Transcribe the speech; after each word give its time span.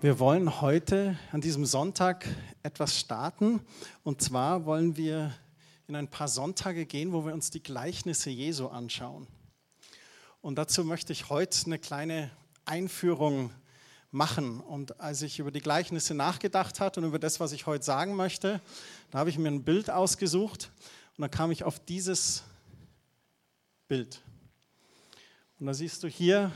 Wir 0.00 0.20
wollen 0.20 0.60
heute 0.60 1.18
an 1.32 1.40
diesem 1.40 1.66
Sonntag 1.66 2.24
etwas 2.62 3.00
starten. 3.00 3.58
Und 4.04 4.22
zwar 4.22 4.64
wollen 4.64 4.96
wir 4.96 5.34
in 5.88 5.96
ein 5.96 6.06
paar 6.06 6.28
Sonntage 6.28 6.86
gehen, 6.86 7.12
wo 7.12 7.26
wir 7.26 7.34
uns 7.34 7.50
die 7.50 7.60
Gleichnisse 7.60 8.30
Jesu 8.30 8.68
anschauen. 8.68 9.26
Und 10.40 10.54
dazu 10.54 10.84
möchte 10.84 11.12
ich 11.12 11.30
heute 11.30 11.66
eine 11.66 11.80
kleine 11.80 12.30
Einführung 12.64 13.50
machen. 14.12 14.60
Und 14.60 15.00
als 15.00 15.22
ich 15.22 15.40
über 15.40 15.50
die 15.50 15.58
Gleichnisse 15.58 16.14
nachgedacht 16.14 16.78
habe 16.78 17.00
und 17.00 17.08
über 17.08 17.18
das, 17.18 17.40
was 17.40 17.50
ich 17.50 17.66
heute 17.66 17.84
sagen 17.84 18.14
möchte, 18.14 18.60
da 19.10 19.18
habe 19.18 19.30
ich 19.30 19.38
mir 19.38 19.48
ein 19.48 19.64
Bild 19.64 19.90
ausgesucht 19.90 20.70
und 21.16 21.22
dann 21.22 21.30
kam 21.32 21.50
ich 21.50 21.64
auf 21.64 21.80
dieses 21.80 22.44
Bild. 23.88 24.22
Und 25.58 25.66
da 25.66 25.74
siehst 25.74 26.04
du 26.04 26.06
hier 26.06 26.52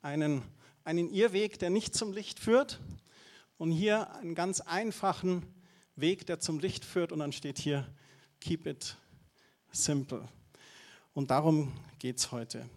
einen 0.00 0.40
einen 0.84 1.10
Irrweg, 1.10 1.58
der 1.58 1.70
nicht 1.70 1.94
zum 1.94 2.12
Licht 2.12 2.38
führt 2.38 2.80
und 3.56 3.72
hier 3.72 4.14
einen 4.14 4.34
ganz 4.34 4.60
einfachen 4.60 5.42
Weg, 5.96 6.26
der 6.26 6.40
zum 6.40 6.58
Licht 6.58 6.84
führt 6.84 7.12
und 7.12 7.20
dann 7.20 7.32
steht 7.32 7.58
hier, 7.58 7.88
keep 8.40 8.66
it 8.66 8.96
simple. 9.72 10.28
Und 11.14 11.30
darum 11.30 11.72
geht 11.98 12.18
es 12.18 12.32
heute. 12.32 12.68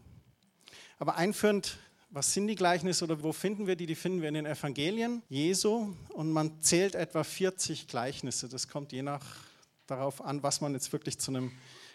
Aber 1.00 1.16
einführend, 1.16 1.78
was 2.10 2.34
sind 2.34 2.48
die 2.48 2.56
Gleichnisse 2.56 3.04
oder 3.04 3.22
wo 3.22 3.34
finden 3.34 3.68
wir 3.68 3.76
die? 3.76 3.86
Die 3.86 3.96
finden 3.96 4.22
wir 4.22 4.30
in 4.30 4.36
den 4.36 4.46
Evangelien 4.46 5.22
Jesu 5.28 5.94
und 6.10 6.32
man 6.32 6.62
zählt 6.62 6.96
etwa 6.96 7.24
40 7.24 7.88
Gleichnisse. 7.88 8.48
Das 8.48 8.70
kommt 8.70 8.94
je 8.94 9.02
nach 9.02 9.26
darauf 9.88 10.24
an, 10.24 10.42
was 10.44 10.62
man 10.62 10.74
jetzt 10.74 10.94
wirklich 10.94 11.20
zu 11.20 11.32
einem 11.32 11.52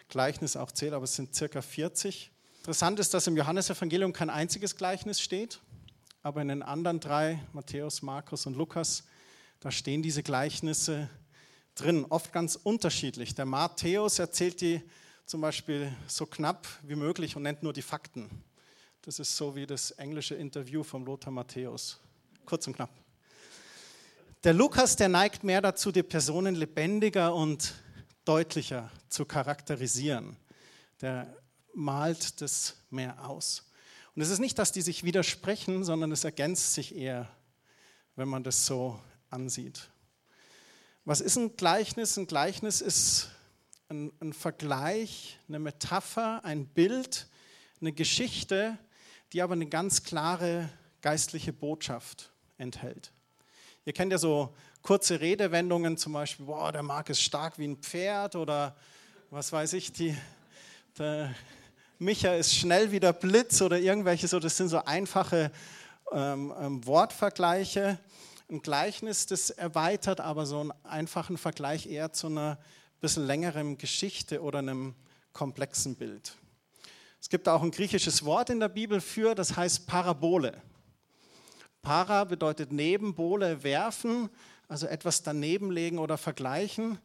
Gleichnis 0.09 0.57
auch 0.57 0.73
zählt, 0.73 0.93
aber 0.93 1.05
es 1.05 1.15
sind 1.15 1.35
circa 1.35 1.63
40. 1.63 2.31
Interessant 2.59 2.99
ist, 3.01 3.15
dass 3.15 3.27
im 3.27 3.37
Johannesevangelium 3.37 4.13
kein 4.13 4.31
einziges 4.31 4.77
Gleichnis 4.77 5.21
steht 5.21 5.61
aber 6.23 6.41
in 6.43 6.49
den 6.49 6.63
anderen 6.63 7.01
drei, 7.01 7.41
Matthäus, 7.53 8.03
Markus 8.03 8.47
und 8.47 8.57
Lukas, 8.57 9.05
da 9.61 9.71
stehen 9.71 10.03
diese 10.03 10.23
Gleichnisse 10.23 11.11
drin, 11.75 12.05
oft 12.09 12.33
ganz 12.33 12.57
unterschiedlich. 12.57 13.35
Der 13.35 13.45
Matthäus 13.45 14.19
erzählt 14.19 14.61
die 14.61 14.83
zum 15.27 15.41
Beispiel 15.41 15.93
so 16.07 16.27
knapp 16.27 16.67
wie 16.83 16.95
möglich 16.95 17.37
und 17.37 17.43
nennt 17.43 17.63
nur 17.63 17.73
die 17.73 17.83
Fakten. 17.83 18.31
Das 19.03 19.19
ist 19.19 19.37
so 19.37 19.57
wie 19.57 19.67
das 19.67 19.91
englische 19.93 20.35
Interview 20.35 20.83
vom 20.85 21.05
Lothar 21.05 21.33
Matthäus. 21.33 21.99
Kurz 22.45 22.67
und 22.67 22.77
knapp. 22.77 22.91
Der 24.45 24.53
Lukas, 24.53 24.97
der 24.97 25.09
neigt 25.09 25.45
mehr 25.45 25.61
dazu, 25.61 25.93
die 25.93 26.03
Personen 26.03 26.55
lebendiger 26.55 27.35
und 27.35 27.75
deutlicher 28.25 28.91
zu 29.09 29.25
charakterisieren. 29.25 30.37
Der 31.01 31.37
malt 31.75 32.41
das 32.41 32.77
mehr 32.91 33.29
aus. 33.29 33.72
Und 34.15 34.23
es 34.23 34.29
ist 34.29 34.41
nicht, 34.41 34.59
dass 34.59 34.73
die 34.73 34.83
sich 34.83 35.05
widersprechen, 35.05 35.85
sondern 35.85 36.13
es 36.13 36.25
ergänzt 36.25 36.75
sich 36.75 36.95
eher, 36.95 37.31
wenn 38.15 38.29
man 38.29 38.45
das 38.45 38.67
so 38.67 39.01
ansieht. 39.31 39.91
Was 41.05 41.21
ist 41.21 41.37
ein 41.37 41.57
Gleichnis? 41.57 42.17
Ein 42.17 42.27
Gleichnis 42.27 42.81
ist 42.81 43.31
ein, 43.89 44.13
ein 44.21 44.33
Vergleich, 44.33 45.39
eine 45.49 45.59
Metapher, 45.59 46.45
ein 46.45 46.67
Bild, 46.67 47.27
eine 47.81 47.93
Geschichte, 47.93 48.79
die 49.33 49.43
aber 49.43 49.55
eine 49.55 49.67
ganz 49.67 50.03
klare 50.05 50.69
geistliche 51.01 51.53
Botschaft 51.53 52.31
enthält. 52.59 53.13
Ihr 53.85 53.93
kennt 53.93 54.13
ja 54.13 54.19
so 54.19 54.55
kurze 54.83 55.21
Redewendungen, 55.21 55.97
zum 55.97 56.13
Beispiel, 56.13 56.47
boah, 56.47 56.71
der 56.71 56.83
Mark 56.83 57.09
ist 57.09 57.23
stark 57.23 57.59
wie 57.59 57.67
ein 57.67 57.79
Pferd 57.79 58.37
oder 58.37 58.77
was 59.31 59.51
weiß 59.51 59.73
ich, 59.73 59.93
die, 59.93 60.17
der, 60.99 61.35
Micha 62.03 62.35
ist 62.35 62.57
schnell 62.57 62.91
wie 62.91 62.99
der 62.99 63.13
Blitz 63.13 63.63
oder 63.63 63.79
irgendwelche 63.79 64.27
so, 64.27 64.41
das 64.41 64.57
sind 64.57 64.67
so 64.67 64.83
einfache 64.85 65.53
ähm, 66.11 66.53
ähm, 66.61 66.85
Wortvergleiche. 66.85 67.97
Ein 68.51 68.61
Gleichnis, 68.61 69.27
das 69.27 69.51
erweitert 69.51 70.21
aber 70.21 70.45
so 70.45 70.59
einen 70.59 70.73
einfachen 70.83 71.39
Vergleich 71.39 71.87
eher 71.87 72.13
zu 72.13 72.27
einer 72.27 72.59
bisschen 73.01 73.25
längeren 73.25 73.79
Geschichte 73.79 74.43
oder 74.43 74.59
einem 74.59 74.97
komplexen 75.33 75.95
Bild. 75.95 76.35
Es 77.21 77.29
gibt 77.29 77.49
auch 77.49 77.63
ein 77.63 77.71
griechisches 77.71 78.25
Wort 78.25 78.51
in 78.51 78.59
der 78.59 78.69
Bibel 78.69 79.01
für, 79.01 79.37
das 79.37 79.57
heißt 79.57 79.87
Parabole. 79.87 80.61
Para 81.83 82.25
bedeutet 82.25 82.73
neben, 82.73 83.15
Bole 83.15 83.63
werfen, 83.63 84.29
also 84.67 84.89
etwas 84.89 85.23
daneben 85.23 85.71
legen 85.71 86.01
oder 86.01 86.19
vergleichen. 86.19 86.99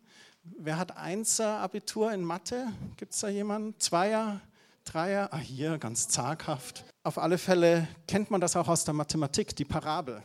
Wer 0.43 0.79
hat 0.79 0.97
Einser 0.97 1.59
Abitur 1.59 2.11
in 2.11 2.23
Mathe? 2.23 2.65
Gibt 2.95 3.13
es 3.13 3.19
da 3.19 3.29
jemanden? 3.29 3.79
Zweier? 3.79 4.41
Dreier, 4.87 5.33
ah 5.33 5.37
hier, 5.37 5.77
ganz 5.77 6.07
zaghaft. 6.07 6.85
Auf 7.03 7.17
alle 7.17 7.37
Fälle 7.37 7.87
kennt 8.07 8.31
man 8.31 8.39
das 8.39 8.55
auch 8.55 8.69
aus 8.69 8.85
der 8.85 8.93
Mathematik, 8.93 9.53
die 9.55 9.65
Parabel. 9.65 10.23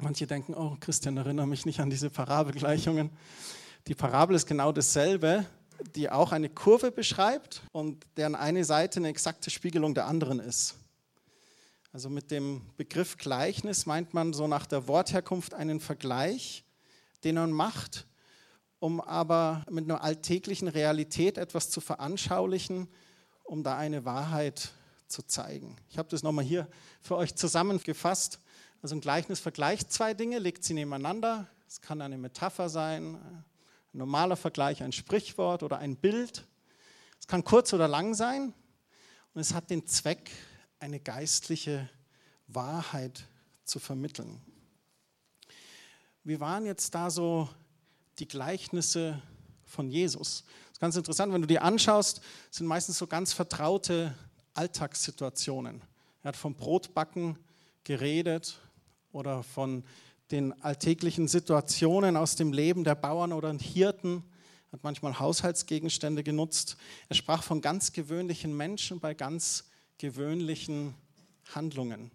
Manche 0.00 0.28
denken, 0.28 0.54
oh 0.54 0.76
Christian, 0.78 1.16
erinnere 1.16 1.48
mich 1.48 1.66
nicht 1.66 1.80
an 1.80 1.90
diese 1.90 2.08
Parabelgleichungen. 2.08 3.10
Die 3.88 3.96
Parabel 3.96 4.36
ist 4.36 4.46
genau 4.46 4.70
dasselbe, 4.70 5.44
die 5.96 6.08
auch 6.08 6.30
eine 6.30 6.48
Kurve 6.48 6.92
beschreibt 6.92 7.62
und 7.72 8.06
deren 8.16 8.36
eine 8.36 8.64
Seite 8.64 9.00
eine 9.00 9.08
exakte 9.08 9.50
Spiegelung 9.50 9.92
der 9.92 10.06
anderen 10.06 10.38
ist. 10.38 10.76
Also 11.92 12.10
mit 12.10 12.30
dem 12.30 12.62
Begriff 12.76 13.16
Gleichnis 13.16 13.86
meint 13.86 14.14
man 14.14 14.34
so 14.34 14.46
nach 14.46 14.66
der 14.66 14.86
Wortherkunft 14.86 15.54
einen 15.54 15.80
Vergleich, 15.80 16.64
den 17.24 17.34
man 17.34 17.50
macht, 17.50 18.06
um 18.78 19.00
aber 19.00 19.64
mit 19.68 19.84
einer 19.84 20.04
alltäglichen 20.04 20.68
Realität 20.68 21.38
etwas 21.38 21.70
zu 21.70 21.80
veranschaulichen, 21.80 22.88
um 23.48 23.62
da 23.62 23.76
eine 23.78 24.04
Wahrheit 24.04 24.72
zu 25.06 25.22
zeigen. 25.22 25.76
Ich 25.88 25.96
habe 25.96 26.08
das 26.10 26.22
nochmal 26.22 26.44
hier 26.44 26.68
für 27.00 27.16
euch 27.16 27.34
zusammengefasst. 27.34 28.40
Also 28.82 28.94
ein 28.94 29.00
Gleichnis 29.00 29.40
vergleicht 29.40 29.90
zwei 29.90 30.12
Dinge, 30.12 30.38
legt 30.38 30.64
sie 30.64 30.74
nebeneinander. 30.74 31.48
Es 31.66 31.80
kann 31.80 32.02
eine 32.02 32.18
Metapher 32.18 32.68
sein, 32.68 33.14
ein 33.14 33.44
normaler 33.92 34.36
Vergleich, 34.36 34.82
ein 34.82 34.92
Sprichwort 34.92 35.62
oder 35.62 35.78
ein 35.78 35.96
Bild. 35.96 36.46
Es 37.18 37.26
kann 37.26 37.42
kurz 37.42 37.72
oder 37.72 37.88
lang 37.88 38.14
sein 38.14 38.52
und 39.32 39.40
es 39.40 39.54
hat 39.54 39.70
den 39.70 39.86
Zweck, 39.86 40.30
eine 40.78 41.00
geistliche 41.00 41.88
Wahrheit 42.46 43.26
zu 43.64 43.80
vermitteln. 43.80 44.40
Wie 46.22 46.38
waren 46.38 46.66
jetzt 46.66 46.94
da 46.94 47.10
so 47.10 47.48
die 48.18 48.28
Gleichnisse 48.28 49.20
von 49.64 49.90
Jesus? 49.90 50.44
Ist 50.78 50.82
ganz 50.82 50.96
interessant, 50.96 51.32
wenn 51.32 51.40
du 51.40 51.48
dir 51.48 51.64
anschaust, 51.64 52.20
sind 52.52 52.68
meistens 52.68 52.98
so 52.98 53.08
ganz 53.08 53.32
vertraute 53.32 54.14
Alltagssituationen. 54.54 55.82
Er 56.22 56.28
hat 56.28 56.36
vom 56.36 56.54
Brotbacken 56.54 57.36
geredet 57.82 58.60
oder 59.10 59.42
von 59.42 59.82
den 60.30 60.52
alltäglichen 60.62 61.26
Situationen 61.26 62.16
aus 62.16 62.36
dem 62.36 62.52
Leben 62.52 62.84
der 62.84 62.94
Bauern 62.94 63.32
oder 63.32 63.52
Hirten, 63.54 64.22
hat 64.70 64.84
manchmal 64.84 65.18
Haushaltsgegenstände 65.18 66.22
genutzt. 66.22 66.76
Er 67.08 67.16
sprach 67.16 67.42
von 67.42 67.60
ganz 67.60 67.92
gewöhnlichen 67.92 68.56
Menschen 68.56 69.00
bei 69.00 69.14
ganz 69.14 69.64
gewöhnlichen 69.98 70.94
Handlungen. 71.56 72.12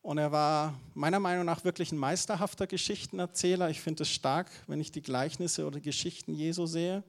Und 0.00 0.18
er 0.18 0.30
war 0.30 0.78
meiner 0.94 1.18
Meinung 1.18 1.44
nach 1.44 1.64
wirklich 1.64 1.90
ein 1.90 1.98
meisterhafter 1.98 2.68
Geschichtenerzähler. 2.68 3.68
Ich 3.68 3.80
finde 3.80 4.04
es 4.04 4.10
stark, 4.10 4.48
wenn 4.68 4.80
ich 4.80 4.92
die 4.92 5.02
Gleichnisse 5.02 5.66
oder 5.66 5.80
Geschichten 5.80 6.34
Jesu 6.34 6.66
sehe. 6.66 7.02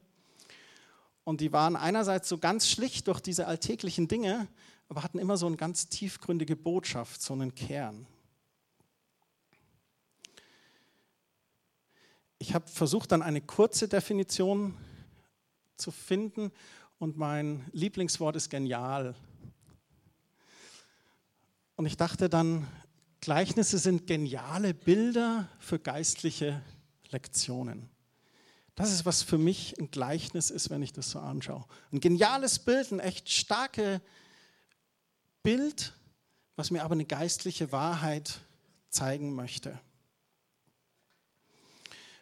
Und 1.23 1.41
die 1.41 1.53
waren 1.53 1.75
einerseits 1.75 2.27
so 2.27 2.37
ganz 2.37 2.69
schlicht 2.69 3.07
durch 3.07 3.21
diese 3.21 3.47
alltäglichen 3.47 4.07
Dinge, 4.07 4.47
aber 4.89 5.03
hatten 5.03 5.19
immer 5.19 5.37
so 5.37 5.47
eine 5.47 5.57
ganz 5.57 5.87
tiefgründige 5.87 6.55
Botschaft, 6.55 7.21
so 7.21 7.33
einen 7.33 7.55
Kern. 7.55 8.05
Ich 12.39 12.53
habe 12.53 12.67
versucht, 12.67 13.13
dann 13.13 13.21
eine 13.21 13.39
kurze 13.39 13.87
Definition 13.87 14.77
zu 15.77 15.91
finden 15.91 16.51
und 16.99 17.17
mein 17.17 17.65
Lieblingswort 17.71 18.35
ist 18.35 18.49
genial. 18.49 19.15
Und 21.75 21.85
ich 21.85 21.95
dachte 21.95 22.29
dann, 22.29 22.67
Gleichnisse 23.21 23.77
sind 23.77 24.07
geniale 24.07 24.73
Bilder 24.73 25.47
für 25.57 25.79
geistliche 25.79 26.61
Lektionen. 27.11 27.92
Das 28.75 28.91
ist, 28.91 29.05
was 29.05 29.21
für 29.21 29.37
mich 29.37 29.77
ein 29.79 29.91
Gleichnis 29.91 30.49
ist, 30.49 30.69
wenn 30.69 30.81
ich 30.81 30.93
das 30.93 31.11
so 31.11 31.19
anschaue. 31.19 31.65
Ein 31.91 31.99
geniales 31.99 32.59
Bild, 32.59 32.91
ein 32.91 32.99
echt 32.99 33.29
starkes 33.29 33.99
Bild, 35.43 35.93
was 36.55 36.71
mir 36.71 36.83
aber 36.83 36.93
eine 36.93 37.05
geistliche 37.05 37.71
Wahrheit 37.71 38.39
zeigen 38.89 39.33
möchte. 39.33 39.79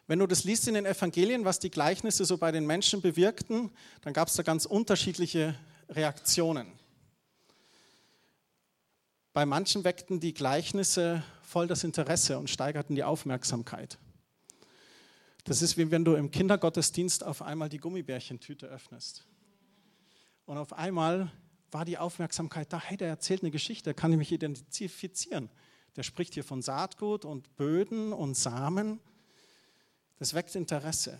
Wenn 0.06 0.18
du 0.18 0.26
das 0.26 0.44
liest 0.44 0.68
in 0.68 0.74
den 0.74 0.84
Evangelien, 0.84 1.44
was 1.44 1.58
die 1.58 1.70
Gleichnisse 1.70 2.24
so 2.24 2.36
bei 2.36 2.52
den 2.52 2.66
Menschen 2.66 3.00
bewirkten, 3.00 3.70
dann 4.02 4.12
gab 4.12 4.28
es 4.28 4.34
da 4.34 4.42
ganz 4.42 4.66
unterschiedliche 4.66 5.54
Reaktionen. 5.88 6.66
Bei 9.32 9.46
manchen 9.46 9.84
weckten 9.84 10.20
die 10.20 10.34
Gleichnisse 10.34 11.22
voll 11.42 11.66
das 11.66 11.84
Interesse 11.84 12.38
und 12.38 12.50
steigerten 12.50 12.94
die 12.94 13.04
Aufmerksamkeit. 13.04 13.98
Das 15.44 15.60
ist 15.62 15.76
wie 15.76 15.90
wenn 15.90 16.04
du 16.04 16.14
im 16.14 16.30
Kindergottesdienst 16.30 17.24
auf 17.24 17.42
einmal 17.42 17.68
die 17.68 17.78
Gummibärchentüte 17.78 18.66
öffnest. 18.66 19.26
Und 20.46 20.58
auf 20.58 20.72
einmal 20.72 21.32
war 21.70 21.84
die 21.84 21.98
Aufmerksamkeit 21.98 22.72
da, 22.72 22.80
hey, 22.80 22.96
der 22.96 23.08
erzählt 23.08 23.42
eine 23.42 23.50
Geschichte, 23.50 23.94
kann 23.94 24.12
ich 24.12 24.18
mich 24.18 24.32
identifizieren. 24.32 25.50
Der 25.96 26.02
spricht 26.02 26.34
hier 26.34 26.44
von 26.44 26.62
Saatgut 26.62 27.24
und 27.24 27.56
Böden 27.56 28.12
und 28.12 28.36
Samen. 28.36 29.00
Das 30.18 30.34
weckt 30.34 30.54
Interesse. 30.54 31.18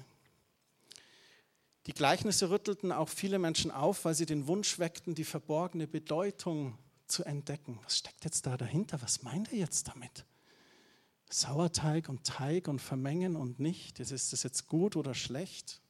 Die 1.86 1.92
Gleichnisse 1.92 2.50
rüttelten 2.50 2.92
auch 2.92 3.08
viele 3.08 3.38
Menschen 3.38 3.70
auf, 3.70 4.04
weil 4.04 4.14
sie 4.14 4.26
den 4.26 4.46
Wunsch 4.46 4.78
weckten, 4.78 5.14
die 5.14 5.24
verborgene 5.24 5.88
Bedeutung 5.88 6.78
zu 7.06 7.24
entdecken. 7.24 7.80
Was 7.82 7.98
steckt 7.98 8.24
jetzt 8.24 8.46
da 8.46 8.56
dahinter? 8.56 9.02
Was 9.02 9.22
meint 9.22 9.52
er 9.52 9.58
jetzt 9.58 9.88
damit? 9.88 10.24
Sauerteig 11.32 12.08
und 12.08 12.24
Teig 12.24 12.68
und 12.68 12.80
vermengen 12.80 13.36
und 13.36 13.58
nicht. 13.58 14.00
Ist 14.00 14.32
das 14.32 14.42
jetzt 14.42 14.66
gut 14.68 14.96
oder 14.96 15.14
schlecht? 15.14 15.80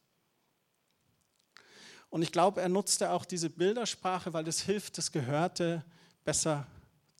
Und 2.10 2.22
ich 2.22 2.30
glaube, 2.30 2.60
er 2.60 2.68
nutzte 2.68 3.10
auch 3.10 3.24
diese 3.24 3.50
Bildersprache, 3.50 4.32
weil 4.32 4.44
das 4.44 4.60
hilft, 4.60 4.98
das 4.98 5.12
Gehörte 5.12 5.84
besser 6.24 6.66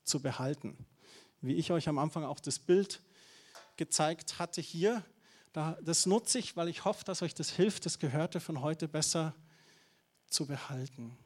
zu 0.03 0.21
behalten. 0.21 0.77
Wie 1.41 1.55
ich 1.55 1.71
euch 1.71 1.89
am 1.89 1.97
Anfang 1.97 2.23
auch 2.23 2.39
das 2.39 2.59
Bild 2.59 3.01
gezeigt 3.75 4.39
hatte 4.39 4.61
hier, 4.61 5.03
das 5.51 6.05
nutze 6.05 6.39
ich, 6.39 6.55
weil 6.55 6.69
ich 6.69 6.85
hoffe, 6.85 7.03
dass 7.05 7.21
euch 7.21 7.33
das 7.35 7.49
hilft, 7.49 7.85
das 7.85 7.99
Gehörte 7.99 8.39
von 8.39 8.61
heute 8.61 8.87
besser 8.87 9.35
zu 10.27 10.47
behalten. 10.47 11.17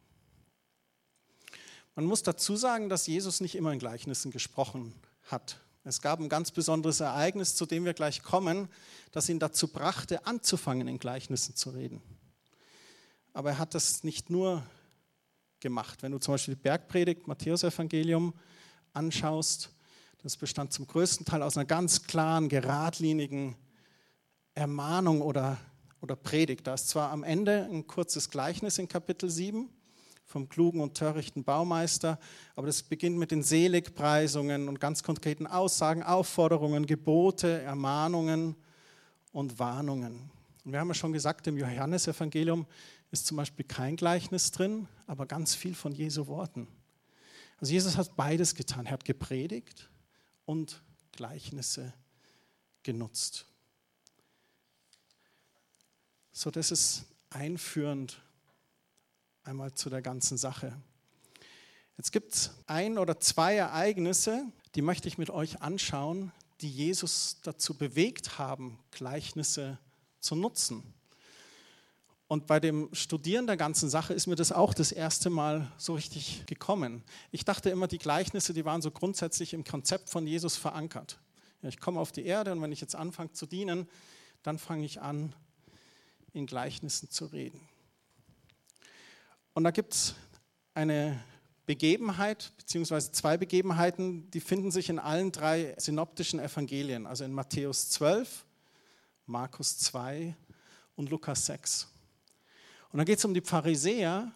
Man 1.95 2.05
muss 2.05 2.23
dazu 2.23 2.55
sagen, 2.55 2.89
dass 2.89 3.07
Jesus 3.07 3.41
nicht 3.41 3.55
immer 3.55 3.71
in 3.71 3.79
Gleichnissen 3.79 4.31
gesprochen 4.31 4.93
hat. 5.23 5.59
Es 5.87 6.01
gab 6.01 6.19
ein 6.19 6.27
ganz 6.27 6.51
besonderes 6.51 6.99
Ereignis, 6.99 7.55
zu 7.55 7.65
dem 7.65 7.85
wir 7.85 7.93
gleich 7.93 8.21
kommen, 8.21 8.67
das 9.13 9.29
ihn 9.29 9.39
dazu 9.39 9.69
brachte, 9.69 10.25
anzufangen, 10.25 10.85
in 10.89 10.99
Gleichnissen 10.99 11.55
zu 11.55 11.69
reden. 11.69 12.01
Aber 13.31 13.51
er 13.51 13.57
hat 13.57 13.73
das 13.73 14.03
nicht 14.03 14.29
nur 14.29 14.63
gemacht. 15.61 16.03
Wenn 16.03 16.11
du 16.11 16.17
zum 16.17 16.33
Beispiel 16.33 16.55
die 16.55 16.61
Bergpredigt, 16.61 17.25
Matthäus-Evangelium 17.27 18.33
anschaust, 18.91 19.69
das 20.23 20.35
bestand 20.35 20.73
zum 20.73 20.87
größten 20.87 21.25
Teil 21.25 21.41
aus 21.41 21.55
einer 21.55 21.65
ganz 21.65 22.03
klaren, 22.03 22.49
geradlinigen 22.49 23.55
Ermahnung 24.55 25.21
oder, 25.21 25.57
oder 26.01 26.17
Predigt. 26.17 26.67
Da 26.67 26.73
ist 26.73 26.89
zwar 26.89 27.11
am 27.11 27.23
Ende 27.23 27.65
ein 27.71 27.87
kurzes 27.87 28.29
Gleichnis 28.29 28.77
in 28.77 28.89
Kapitel 28.89 29.29
7 29.29 29.69
vom 30.27 30.49
klugen 30.49 30.81
und 30.81 30.95
törichten 30.95 31.45
Baumeister, 31.45 32.19
aber 32.55 32.67
das 32.67 32.83
beginnt 32.83 33.17
mit 33.17 33.31
den 33.31 33.43
Seligpreisungen 33.43 34.67
und 34.67 34.79
ganz 34.79 35.01
konkreten 35.01 35.47
Aussagen, 35.47 36.03
Aufforderungen, 36.03 36.85
Gebote, 36.85 37.61
Ermahnungen 37.61 38.55
und 39.31 39.57
Warnungen. 39.57 40.29
Und 40.65 40.73
wir 40.73 40.81
haben 40.81 40.89
ja 40.89 40.93
schon 40.93 41.13
gesagt, 41.13 41.47
im 41.47 41.57
Johannesevangelium 41.57 42.67
ist 43.09 43.25
zum 43.25 43.37
Beispiel 43.37 43.65
kein 43.65 43.95
Gleichnis 43.95 44.51
drin, 44.51 44.89
aber 45.07 45.25
ganz 45.25 45.55
viel 45.55 45.73
von 45.73 45.93
Jesu 45.93 46.27
Worten. 46.27 46.67
Also 47.59 47.71
Jesus 47.71 47.95
hat 47.95 48.15
beides 48.17 48.53
getan. 48.53 48.85
Er 48.85 48.91
hat 48.91 49.05
gepredigt 49.05 49.89
und 50.45 50.83
Gleichnisse 51.13 51.93
genutzt. 52.83 53.45
So, 56.33 56.51
das 56.51 56.69
ist 56.71 57.05
einführend 57.29 58.21
einmal 59.47 59.73
zu 59.73 59.89
der 59.89 60.01
ganzen 60.01 60.37
Sache. 60.37 60.73
Jetzt 61.97 62.11
gibt 62.11 62.33
es 62.33 62.51
ein 62.67 62.97
oder 62.97 63.19
zwei 63.19 63.55
Ereignisse, 63.55 64.45
die 64.75 64.81
möchte 64.81 65.07
ich 65.07 65.17
mit 65.17 65.29
euch 65.29 65.61
anschauen, 65.61 66.31
die 66.61 66.69
Jesus 66.69 67.37
dazu 67.43 67.75
bewegt 67.75 68.37
haben, 68.37 68.77
Gleichnisse 68.91 69.79
zu 70.19 70.35
nutzen. 70.35 70.93
Und 72.27 72.45
bei 72.45 72.59
dem 72.59 72.89
Studieren 72.93 73.47
der 73.47 73.55
ganzen 73.55 73.89
Sache 73.89 74.13
ist 74.13 74.27
mir 74.27 74.35
das 74.35 74.51
auch 74.51 74.73
das 74.73 74.91
erste 74.91 75.29
Mal 75.29 75.71
so 75.77 75.95
richtig 75.95 76.45
gekommen. 76.45 77.03
Ich 77.31 77.45
dachte 77.45 77.69
immer, 77.69 77.87
die 77.87 77.99
Gleichnisse, 77.99 78.53
die 78.53 78.65
waren 78.65 78.81
so 78.81 78.91
grundsätzlich 78.91 79.53
im 79.53 79.63
Konzept 79.63 80.09
von 80.09 80.27
Jesus 80.27 80.57
verankert. 80.57 81.19
Ich 81.61 81.79
komme 81.79 82.01
auf 82.01 82.11
die 82.11 82.25
Erde 82.25 82.51
und 82.51 82.61
wenn 82.61 82.73
ich 82.73 82.81
jetzt 82.81 82.95
anfange 82.95 83.31
zu 83.31 83.45
dienen, 83.45 83.87
dann 84.43 84.59
fange 84.59 84.85
ich 84.85 85.01
an, 85.01 85.33
in 86.33 86.45
Gleichnissen 86.45 87.09
zu 87.09 87.25
reden. 87.25 87.61
Und 89.57 89.63
da 89.63 89.71
gibt 89.71 89.95
es 89.95 90.13
eine 90.75 91.19
Begebenheit, 91.65 92.51
beziehungsweise 92.57 93.11
zwei 93.11 93.37
Begebenheiten, 93.37 94.29
die 94.29 94.39
finden 94.39 94.69
sich 94.69 94.87
in 94.87 94.99
allen 94.99 95.31
drei 95.31 95.73
synoptischen 95.79 96.39
Evangelien, 96.39 97.07
also 97.07 97.23
in 97.23 97.33
Matthäus 97.33 97.89
12, 97.89 98.45
Markus 99.25 99.79
2 99.79 100.35
und 100.95 101.09
Lukas 101.09 101.47
6. 101.47 101.87
Und 102.91 102.99
da 102.99 103.03
geht 103.03 103.17
es 103.17 103.25
um 103.25 103.33
die 103.33 103.41
Pharisäer 103.41 104.31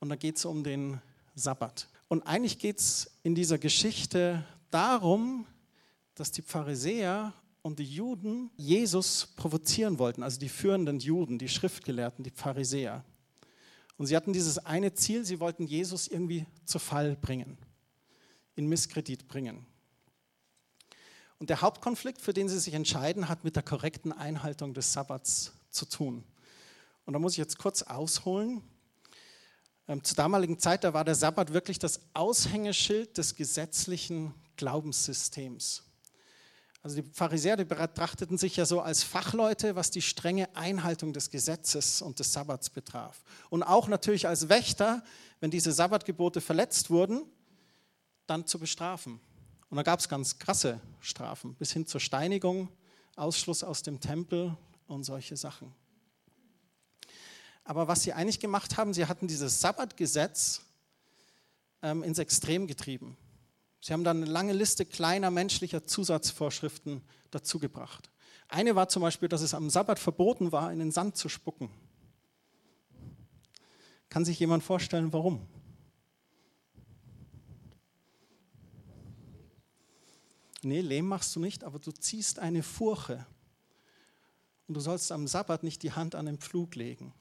und 0.00 0.10
da 0.10 0.16
geht 0.16 0.36
es 0.36 0.44
um 0.44 0.62
den 0.62 1.00
Sabbat. 1.34 1.88
Und 2.08 2.20
eigentlich 2.26 2.58
geht 2.58 2.78
es 2.78 3.10
in 3.22 3.34
dieser 3.34 3.56
Geschichte 3.56 4.44
darum, 4.70 5.46
dass 6.14 6.30
die 6.30 6.42
Pharisäer 6.42 7.32
und 7.62 7.78
die 7.78 7.86
Juden 7.90 8.50
Jesus 8.58 9.28
provozieren 9.34 9.98
wollten, 9.98 10.22
also 10.22 10.38
die 10.38 10.50
führenden 10.50 10.98
Juden, 10.98 11.38
die 11.38 11.48
Schriftgelehrten, 11.48 12.22
die 12.22 12.32
Pharisäer. 12.32 13.02
Und 14.02 14.06
sie 14.06 14.16
hatten 14.16 14.32
dieses 14.32 14.58
eine 14.58 14.94
Ziel, 14.94 15.24
sie 15.24 15.38
wollten 15.38 15.64
Jesus 15.64 16.08
irgendwie 16.08 16.44
zu 16.64 16.80
Fall 16.80 17.14
bringen, 17.14 17.56
in 18.56 18.66
Misskredit 18.66 19.28
bringen. 19.28 19.64
Und 21.38 21.50
der 21.50 21.60
Hauptkonflikt, 21.60 22.20
für 22.20 22.32
den 22.32 22.48
sie 22.48 22.58
sich 22.58 22.74
entscheiden, 22.74 23.28
hat 23.28 23.44
mit 23.44 23.54
der 23.54 23.62
korrekten 23.62 24.10
Einhaltung 24.10 24.74
des 24.74 24.92
Sabbats 24.92 25.52
zu 25.70 25.84
tun. 25.84 26.24
Und 27.04 27.12
da 27.12 27.20
muss 27.20 27.34
ich 27.34 27.38
jetzt 27.38 27.58
kurz 27.58 27.82
ausholen. 27.82 28.62
Ähm, 29.86 30.02
zur 30.02 30.16
damaligen 30.16 30.58
Zeit, 30.58 30.82
da 30.82 30.92
war 30.92 31.04
der 31.04 31.14
Sabbat 31.14 31.52
wirklich 31.52 31.78
das 31.78 32.00
Aushängeschild 32.12 33.16
des 33.16 33.36
gesetzlichen 33.36 34.34
Glaubenssystems. 34.56 35.84
Also 36.82 37.00
die 37.00 37.08
Pharisäer, 37.12 37.56
die 37.56 37.64
betrachteten 37.64 38.38
sich 38.38 38.56
ja 38.56 38.66
so 38.66 38.80
als 38.80 39.04
Fachleute, 39.04 39.76
was 39.76 39.92
die 39.92 40.02
strenge 40.02 40.54
Einhaltung 40.56 41.12
des 41.12 41.30
Gesetzes 41.30 42.02
und 42.02 42.18
des 42.18 42.32
Sabbats 42.32 42.70
betraf. 42.70 43.22
Und 43.50 43.62
auch 43.62 43.86
natürlich 43.86 44.26
als 44.26 44.48
Wächter, 44.48 45.04
wenn 45.38 45.52
diese 45.52 45.70
Sabbatgebote 45.70 46.40
verletzt 46.40 46.90
wurden, 46.90 47.22
dann 48.26 48.46
zu 48.46 48.58
bestrafen. 48.58 49.20
Und 49.70 49.76
da 49.76 49.84
gab 49.84 50.00
es 50.00 50.08
ganz 50.08 50.38
krasse 50.38 50.80
Strafen, 51.00 51.54
bis 51.54 51.72
hin 51.72 51.86
zur 51.86 52.00
Steinigung, 52.00 52.68
Ausschluss 53.14 53.62
aus 53.62 53.82
dem 53.82 54.00
Tempel 54.00 54.56
und 54.86 55.04
solche 55.04 55.36
Sachen. 55.36 55.72
Aber 57.64 57.86
was 57.86 58.02
sie 58.02 58.12
eigentlich 58.12 58.40
gemacht 58.40 58.76
haben, 58.76 58.92
sie 58.92 59.06
hatten 59.06 59.28
dieses 59.28 59.60
Sabbatgesetz 59.60 60.62
ähm, 61.80 62.02
ins 62.02 62.18
Extrem 62.18 62.66
getrieben. 62.66 63.16
Sie 63.82 63.92
haben 63.92 64.04
dann 64.04 64.18
eine 64.22 64.30
lange 64.30 64.52
Liste 64.52 64.86
kleiner 64.86 65.32
menschlicher 65.32 65.84
Zusatzvorschriften 65.84 67.02
dazugebracht. 67.32 68.10
Eine 68.46 68.76
war 68.76 68.88
zum 68.88 69.02
Beispiel, 69.02 69.28
dass 69.28 69.42
es 69.42 69.54
am 69.54 69.70
Sabbat 69.70 69.98
verboten 69.98 70.52
war, 70.52 70.72
in 70.72 70.78
den 70.78 70.92
Sand 70.92 71.16
zu 71.16 71.28
spucken. 71.28 71.68
Kann 74.08 74.24
sich 74.24 74.38
jemand 74.38 74.62
vorstellen, 74.62 75.12
warum? 75.12 75.48
Nee, 80.62 80.80
Lehm 80.80 81.08
machst 81.08 81.34
du 81.34 81.40
nicht, 81.40 81.64
aber 81.64 81.80
du 81.80 81.90
ziehst 81.90 82.38
eine 82.38 82.62
Furche. 82.62 83.26
Und 84.68 84.74
du 84.74 84.80
sollst 84.80 85.10
am 85.10 85.26
Sabbat 85.26 85.64
nicht 85.64 85.82
die 85.82 85.90
Hand 85.90 86.14
an 86.14 86.26
den 86.26 86.38
Pflug 86.38 86.76
legen. 86.76 87.12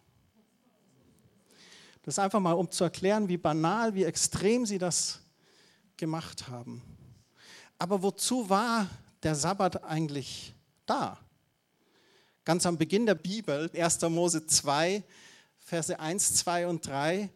Das 2.03 2.15
ist 2.15 2.19
einfach 2.19 2.39
mal, 2.39 2.53
um 2.53 2.69
zu 2.69 2.83
erklären, 2.83 3.29
wie 3.29 3.37
banal, 3.37 3.95
wie 3.95 4.03
extrem 4.03 4.67
sie 4.67 4.77
das 4.77 5.21
gemacht 6.01 6.49
haben. 6.49 6.81
Aber 7.77 8.01
wozu 8.01 8.49
war 8.49 8.89
der 9.23 9.35
Sabbat 9.35 9.85
eigentlich 9.85 10.53
da? 10.85 11.17
Ganz 12.43 12.65
am 12.65 12.77
Beginn 12.77 13.05
der 13.05 13.15
Bibel, 13.15 13.71
1. 13.73 14.01
Mose 14.09 14.45
2, 14.45 15.03
Verse 15.59 15.97
1, 15.97 16.35
2 16.35 16.67
und 16.67 16.85
3, 16.85 17.29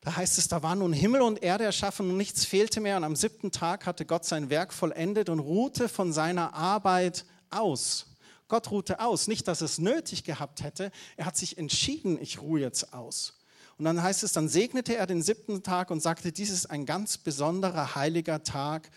da 0.00 0.16
heißt 0.16 0.38
es, 0.38 0.48
da 0.48 0.62
waren 0.62 0.78
nun 0.78 0.92
Himmel 0.92 1.20
und 1.20 1.42
Erde 1.42 1.64
erschaffen 1.64 2.08
und 2.08 2.16
nichts 2.16 2.44
fehlte 2.44 2.80
mehr. 2.80 2.96
Und 2.96 3.04
am 3.04 3.16
siebten 3.16 3.50
Tag 3.50 3.84
hatte 3.84 4.06
Gott 4.06 4.24
sein 4.24 4.48
Werk 4.48 4.72
vollendet 4.72 5.28
und 5.28 5.40
ruhte 5.40 5.88
von 5.88 6.12
seiner 6.12 6.54
Arbeit 6.54 7.26
aus. 7.50 8.06
Gott 8.46 8.70
ruhte 8.70 9.00
aus. 9.00 9.28
Nicht, 9.28 9.46
dass 9.46 9.60
es 9.60 9.78
nötig 9.78 10.24
gehabt 10.24 10.62
hätte. 10.62 10.90
Er 11.16 11.26
hat 11.26 11.36
sich 11.36 11.58
entschieden, 11.58 12.18
ich 12.20 12.40
ruhe 12.40 12.60
jetzt 12.60 12.94
aus. 12.94 13.37
Und 13.78 13.84
dann 13.84 14.02
heißt 14.02 14.24
es, 14.24 14.32
dann 14.32 14.48
segnete 14.48 14.96
er 14.96 15.06
den 15.06 15.22
siebten 15.22 15.62
Tag 15.62 15.90
und 15.90 16.00
sagte, 16.00 16.32
dies 16.32 16.50
ist 16.50 16.66
ein 16.66 16.84
ganz 16.84 17.16
besonderer 17.16 17.94
heiliger 17.94 18.42
Tag, 18.42 18.90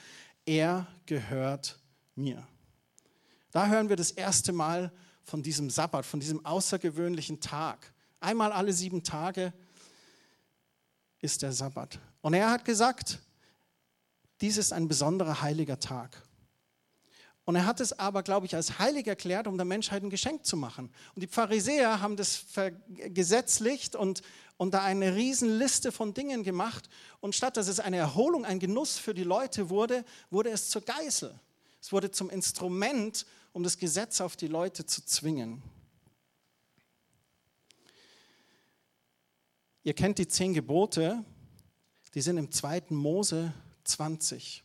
er 0.46 0.88
gehört 1.06 1.80
mir. 2.16 2.48
Da 3.52 3.68
hören 3.68 3.90
wir 3.90 3.96
das 3.96 4.12
erste 4.12 4.52
Mal 4.52 4.92
von 5.24 5.44
diesem 5.44 5.70
Sabbat, 5.70 6.06
von 6.06 6.20
diesem 6.20 6.44
außergewöhnlichen 6.46 7.40
Tag. 7.40 7.94
Einmal 8.20 8.52
alle 8.52 8.74
sieben 8.74 9.04
Tage 9.04 9.54
ist 11.20 11.44
der 11.44 11.54
Sabbat. 11.54 12.00
Und 12.22 12.34
er 12.34 12.50
hat 12.50 12.66
gesagt, 12.66 13.20
dies 14.42 14.58
ist 14.58 14.74
ein 14.74 14.88
besonderer 14.88 15.42
heiliger 15.42 15.80
Tag. 15.80 16.24
Und 17.46 17.56
er 17.56 17.66
hat 17.66 17.80
es 17.80 17.98
aber, 17.98 18.22
glaube 18.22 18.46
ich, 18.46 18.56
als 18.56 18.78
heilig 18.78 19.08
erklärt, 19.08 19.48
um 19.48 19.58
der 19.58 19.66
Menschheit 19.66 20.04
ein 20.04 20.10
Geschenk 20.10 20.46
zu 20.46 20.56
machen. 20.56 20.92
Und 21.16 21.24
die 21.24 21.28
Pharisäer 21.28 22.00
haben 22.00 22.16
das 22.16 22.46
gesetzlicht 22.88 23.96
und, 23.96 24.22
und 24.58 24.74
da 24.74 24.84
eine 24.84 25.16
Riesenliste 25.16 25.92
von 25.92 26.14
Dingen 26.14 26.44
gemacht. 26.44 26.88
Und 27.20 27.36
statt 27.36 27.58
dass 27.58 27.68
es 27.68 27.80
eine 27.80 27.98
Erholung, 27.98 28.46
ein 28.46 28.60
Genuss 28.60 28.98
für 28.98 29.14
die 29.14 29.24
Leute 29.24 29.70
wurde, 29.70 30.06
wurde 30.30 30.50
es 30.50 30.70
zur 30.70 30.84
Geißel. 30.84 31.38
Es 31.82 31.92
wurde 31.92 32.12
zum 32.12 32.30
Instrument, 32.30 33.26
um 33.54 33.64
das 33.64 33.78
Gesetz 33.78 34.22
auf 34.22 34.36
die 34.36 34.48
Leute 34.48 34.86
zu 34.86 35.04
zwingen. 35.04 35.64
Ihr 39.84 39.96
kennt 39.96 40.20
die 40.20 40.28
zehn 40.28 40.54
Gebote, 40.54 41.26
die 42.14 42.22
sind 42.22 42.38
im 42.38 42.52
2. 42.52 42.84
Mose 42.90 43.52
20. 43.84 44.64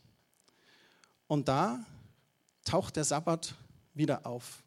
Und 1.25 1.47
da 1.47 1.83
taucht 2.67 2.95
der 2.95 3.03
Sabbat 3.03 3.55
wieder 3.93 4.25
auf. 4.25 4.63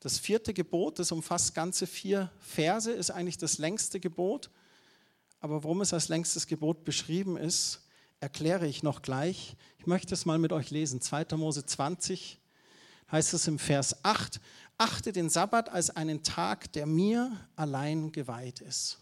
Das 0.00 0.18
vierte 0.18 0.52
Gebot, 0.52 0.98
das 0.98 1.12
umfasst 1.12 1.54
ganze 1.54 1.86
vier 1.86 2.30
Verse, 2.40 2.90
ist 2.90 3.10
eigentlich 3.10 3.38
das 3.38 3.58
längste 3.58 4.00
Gebot. 4.00 4.50
Aber 5.40 5.62
warum 5.62 5.80
es 5.80 5.92
als 5.92 6.08
längstes 6.08 6.46
Gebot 6.46 6.84
beschrieben 6.84 7.36
ist, 7.36 7.80
erkläre 8.20 8.66
ich 8.66 8.82
noch 8.82 9.02
gleich. 9.02 9.56
Ich 9.78 9.86
möchte 9.86 10.14
es 10.14 10.24
mal 10.24 10.38
mit 10.38 10.52
euch 10.52 10.70
lesen. 10.70 11.00
2. 11.00 11.36
Mose 11.36 11.64
20 11.64 12.40
heißt 13.10 13.34
es 13.34 13.46
im 13.46 13.58
Vers 13.58 14.04
8, 14.04 14.40
achte 14.78 15.12
den 15.12 15.28
Sabbat 15.28 15.68
als 15.68 15.90
einen 15.90 16.22
Tag, 16.22 16.72
der 16.72 16.86
mir 16.86 17.30
allein 17.56 18.12
geweiht 18.12 18.60
ist. 18.60 18.98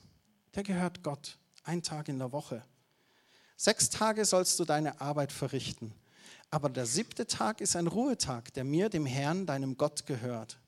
Der 0.55 0.63
gehört 0.63 1.03
Gott, 1.03 1.39
ein 1.65 1.83
Tag 1.83 2.09
in 2.09 2.19
der 2.19 2.33
Woche. 2.33 2.65
Sechs 3.57 3.91
Tage 3.91 4.25
sollst 4.25 4.59
du 4.59 4.65
deine 4.65 5.01
Arbeit 5.01 5.33
verrichten. 5.33 5.95
Aber 6.53 6.69
der 6.69 6.87
siebte 6.87 7.27
Tag 7.27 7.63
ist 7.63 7.75
ein 7.77 7.87
Ruhetag, 7.87 8.53
der 8.53 8.63
mir, 8.63 8.91
dem 8.91 9.07
Herrn, 9.07 9.47
deinem 9.47 9.77
Gott 9.79 10.07
gehört. 10.07 10.59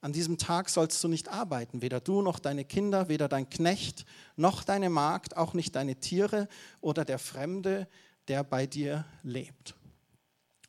An 0.00 0.12
diesem 0.12 0.38
Tag 0.38 0.70
sollst 0.70 1.04
du 1.04 1.08
nicht 1.08 1.28
arbeiten, 1.28 1.82
weder 1.82 2.00
du 2.00 2.22
noch 2.22 2.38
deine 2.38 2.64
Kinder, 2.64 3.08
weder 3.08 3.28
dein 3.28 3.48
Knecht, 3.48 4.04
noch 4.36 4.64
deine 4.64 4.90
Magd, 4.90 5.36
auch 5.36 5.54
nicht 5.54 5.76
deine 5.76 5.96
Tiere 5.96 6.48
oder 6.80 7.04
der 7.04 7.18
Fremde, 7.18 7.86
der 8.26 8.42
bei 8.42 8.66
dir 8.66 9.04
lebt. 9.22 9.74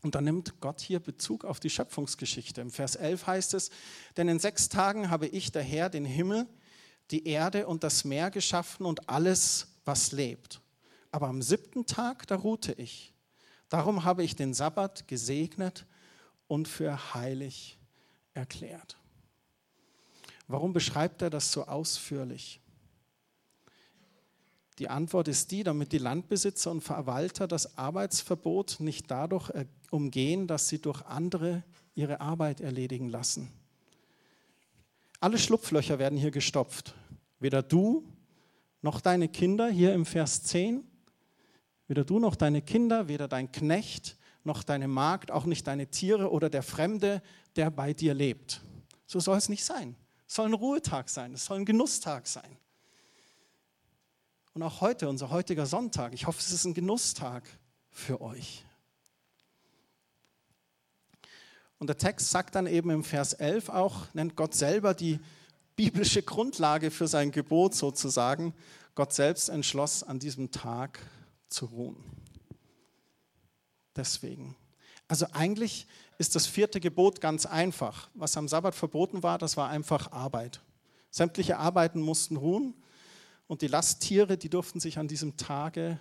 Und 0.02 0.14
dann 0.14 0.26
nimmt 0.26 0.62
Gott 0.62 0.82
hier 0.82 1.00
Bezug 1.00 1.46
auf 1.46 1.60
die 1.60 1.70
Schöpfungsgeschichte. 1.70 2.62
Im 2.62 2.70
Vers 2.70 2.96
11 2.96 3.26
heißt 3.26 3.54
es, 3.54 3.72
denn 4.18 4.28
in 4.28 4.40
sechs 4.40 4.70
Tagen 4.70 5.10
habe 5.10 5.28
ich 5.28 5.52
der 5.52 5.64
Herr 5.64 5.90
den 5.90 6.06
Himmel, 6.06 6.48
die 7.12 7.28
Erde 7.28 7.66
und 7.66 7.84
das 7.84 8.04
Meer 8.04 8.30
geschaffen 8.30 8.86
und 8.86 9.10
alles, 9.10 9.68
was 9.86 10.12
lebt 10.12 10.62
aber 11.16 11.30
am 11.30 11.42
siebten 11.42 11.86
Tag, 11.86 12.28
da 12.28 12.36
ruhte 12.36 12.74
ich. 12.74 13.14
Darum 13.70 14.04
habe 14.04 14.24
ich 14.24 14.36
den 14.36 14.54
Sabbat 14.54 15.08
gesegnet 15.08 15.86
und 16.48 16.68
für 16.68 17.14
heilig 17.14 17.80
erklärt. 18.34 18.98
Warum 20.48 20.74
beschreibt 20.74 21.22
er 21.22 21.30
das 21.30 21.52
so 21.52 21.66
ausführlich? 21.66 22.62
Die 24.78 24.90
Antwort 24.90 25.28
ist 25.28 25.52
die, 25.52 25.64
damit 25.64 25.94
die 25.94 25.98
Landbesitzer 25.98 26.70
und 26.70 26.82
Verwalter 26.82 27.48
das 27.48 27.78
Arbeitsverbot 27.78 28.78
nicht 28.80 29.10
dadurch 29.10 29.50
umgehen, 29.90 30.48
dass 30.48 30.68
sie 30.68 30.82
durch 30.82 31.02
andere 31.04 31.64
ihre 31.96 32.20
Arbeit 32.20 32.60
erledigen 32.60 33.10
lassen. 33.10 33.50
Alle 35.22 35.38
Schlupflöcher 35.38 35.98
werden 35.98 36.18
hier 36.18 36.32
gestopft. 36.32 36.94
Weder 37.40 37.64
du 37.64 38.06
noch 38.82 39.00
deine 39.00 39.30
Kinder, 39.30 39.70
hier 39.70 39.94
im 39.94 40.06
Vers 40.06 40.44
10, 40.44 40.84
Weder 41.88 42.04
du 42.04 42.20
noch 42.20 42.36
deine 42.36 42.62
Kinder, 42.62 43.08
weder 43.08 43.28
dein 43.28 43.52
Knecht 43.52 44.18
noch 44.44 44.64
deine 44.64 44.88
Magd, 44.88 45.32
auch 45.32 45.46
nicht 45.46 45.66
deine 45.68 45.88
Tiere 45.88 46.32
oder 46.32 46.50
der 46.50 46.64
Fremde, 46.64 47.22
der 47.56 47.72
bei 47.72 47.94
dir 47.94 48.14
lebt. 48.14 48.62
So 49.08 49.20
soll 49.20 49.38
es 49.38 49.50
nicht 49.50 49.66
sein. 49.66 49.96
Es 50.28 50.36
soll 50.36 50.48
ein 50.48 50.54
Ruhetag 50.54 51.10
sein, 51.10 51.34
es 51.34 51.46
soll 51.46 51.60
ein 51.60 51.66
Genusstag 51.66 52.28
sein. 52.28 52.58
Und 54.54 54.64
auch 54.64 54.82
heute, 54.82 55.10
unser 55.10 55.30
heutiger 55.30 55.66
Sonntag, 55.66 56.14
ich 56.14 56.28
hoffe, 56.28 56.40
es 56.40 56.52
ist 56.52 56.66
ein 56.66 56.74
Genusstag 56.74 57.44
für 57.90 58.22
euch. 58.22 58.64
Und 61.78 61.88
der 61.88 61.98
Text 61.98 62.32
sagt 62.32 62.56
dann 62.56 62.68
eben 62.68 62.90
im 62.90 63.04
Vers 63.04 63.34
11 63.34 63.70
auch, 63.70 64.14
nennt 64.14 64.36
Gott 64.36 64.56
selber 64.56 64.94
die 64.94 65.20
biblische 65.76 66.24
Grundlage 66.24 66.90
für 66.90 67.08
sein 67.08 67.32
Gebot 67.32 67.76
sozusagen. 67.76 68.54
Gott 68.96 69.14
selbst 69.14 69.50
entschloss 69.50 70.02
an 70.02 70.20
diesem 70.20 70.52
Tag 70.52 71.00
zu 71.50 71.66
ruhen. 71.66 71.98
Deswegen. 73.96 74.56
Also 75.08 75.28
eigentlich 75.32 75.88
ist 76.18 76.36
das 76.36 76.48
vierte 76.48 76.80
Gebot 76.80 77.22
ganz 77.22 77.46
einfach. 77.46 78.10
Was 78.14 78.38
am 78.38 78.48
Sabbat 78.48 78.76
verboten 78.76 79.24
war, 79.24 79.38
das 79.38 79.58
war 79.58 79.70
einfach 79.70 80.12
Arbeit. 80.12 80.62
Sämtliche 81.12 81.58
Arbeiten 81.58 82.02
mussten 82.02 82.36
ruhen 82.36 82.74
und 83.48 83.62
die 83.62 83.68
Lasttiere, 83.68 84.38
die 84.38 84.50
durften 84.50 84.80
sich 84.80 84.98
an 84.98 85.08
diesem 85.08 85.38
Tage 85.38 86.00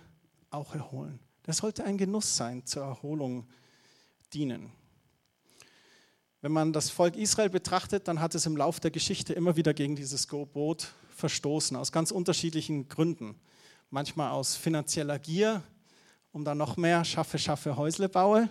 auch 0.49 0.73
erholen. 0.73 1.19
Das 1.43 1.57
sollte 1.57 1.83
ein 1.83 1.97
Genuss 1.97 2.35
sein, 2.35 2.65
zur 2.65 2.83
Erholung 2.83 3.47
dienen. 4.33 4.71
Wenn 6.41 6.51
man 6.51 6.73
das 6.73 6.89
Volk 6.89 7.15
Israel 7.15 7.49
betrachtet, 7.49 8.07
dann 8.07 8.19
hat 8.19 8.35
es 8.35 8.45
im 8.45 8.57
Lauf 8.57 8.79
der 8.79 8.91
Geschichte 8.91 9.33
immer 9.33 9.55
wieder 9.55 9.73
gegen 9.73 9.95
dieses 9.95 10.27
Gebot 10.27 10.93
verstoßen, 11.09 11.77
aus 11.77 11.91
ganz 11.91 12.11
unterschiedlichen 12.11 12.87
Gründen 12.89 13.39
manchmal 13.95 14.31
aus 14.31 14.57
finanzieller 14.57 15.17
Gier, 15.19 15.63
um 16.33 16.43
dann 16.43 16.57
noch 16.57 16.75
mehr 16.75 17.05
schaffe, 17.05 17.39
schaffe, 17.39 17.77
Häusle 17.77 18.09
baue. 18.09 18.49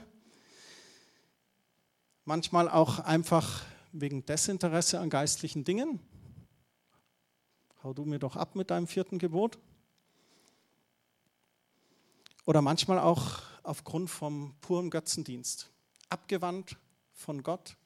Manchmal 2.25 2.71
auch 2.71 3.01
einfach 3.01 3.63
wegen 3.93 4.25
Desinteresse 4.25 4.99
an 5.01 5.11
geistlichen 5.11 5.63
Dingen. 5.63 6.01
Hau 7.83 7.93
du 7.93 8.07
mir 8.07 8.19
doch 8.19 8.37
ab 8.37 8.55
mit 8.55 8.71
deinem 8.71 8.87
vierten 8.87 9.19
Gebot. 9.19 9.59
Oder 12.47 12.63
manchmal 12.63 12.99
auch 12.99 13.43
aufgrund 13.65 14.09
vom 14.09 14.55
puren 14.63 14.89
Götzendienst. 14.89 15.69
Abgewandt 16.09 16.79
von 17.13 17.43
Gott, 17.43 17.77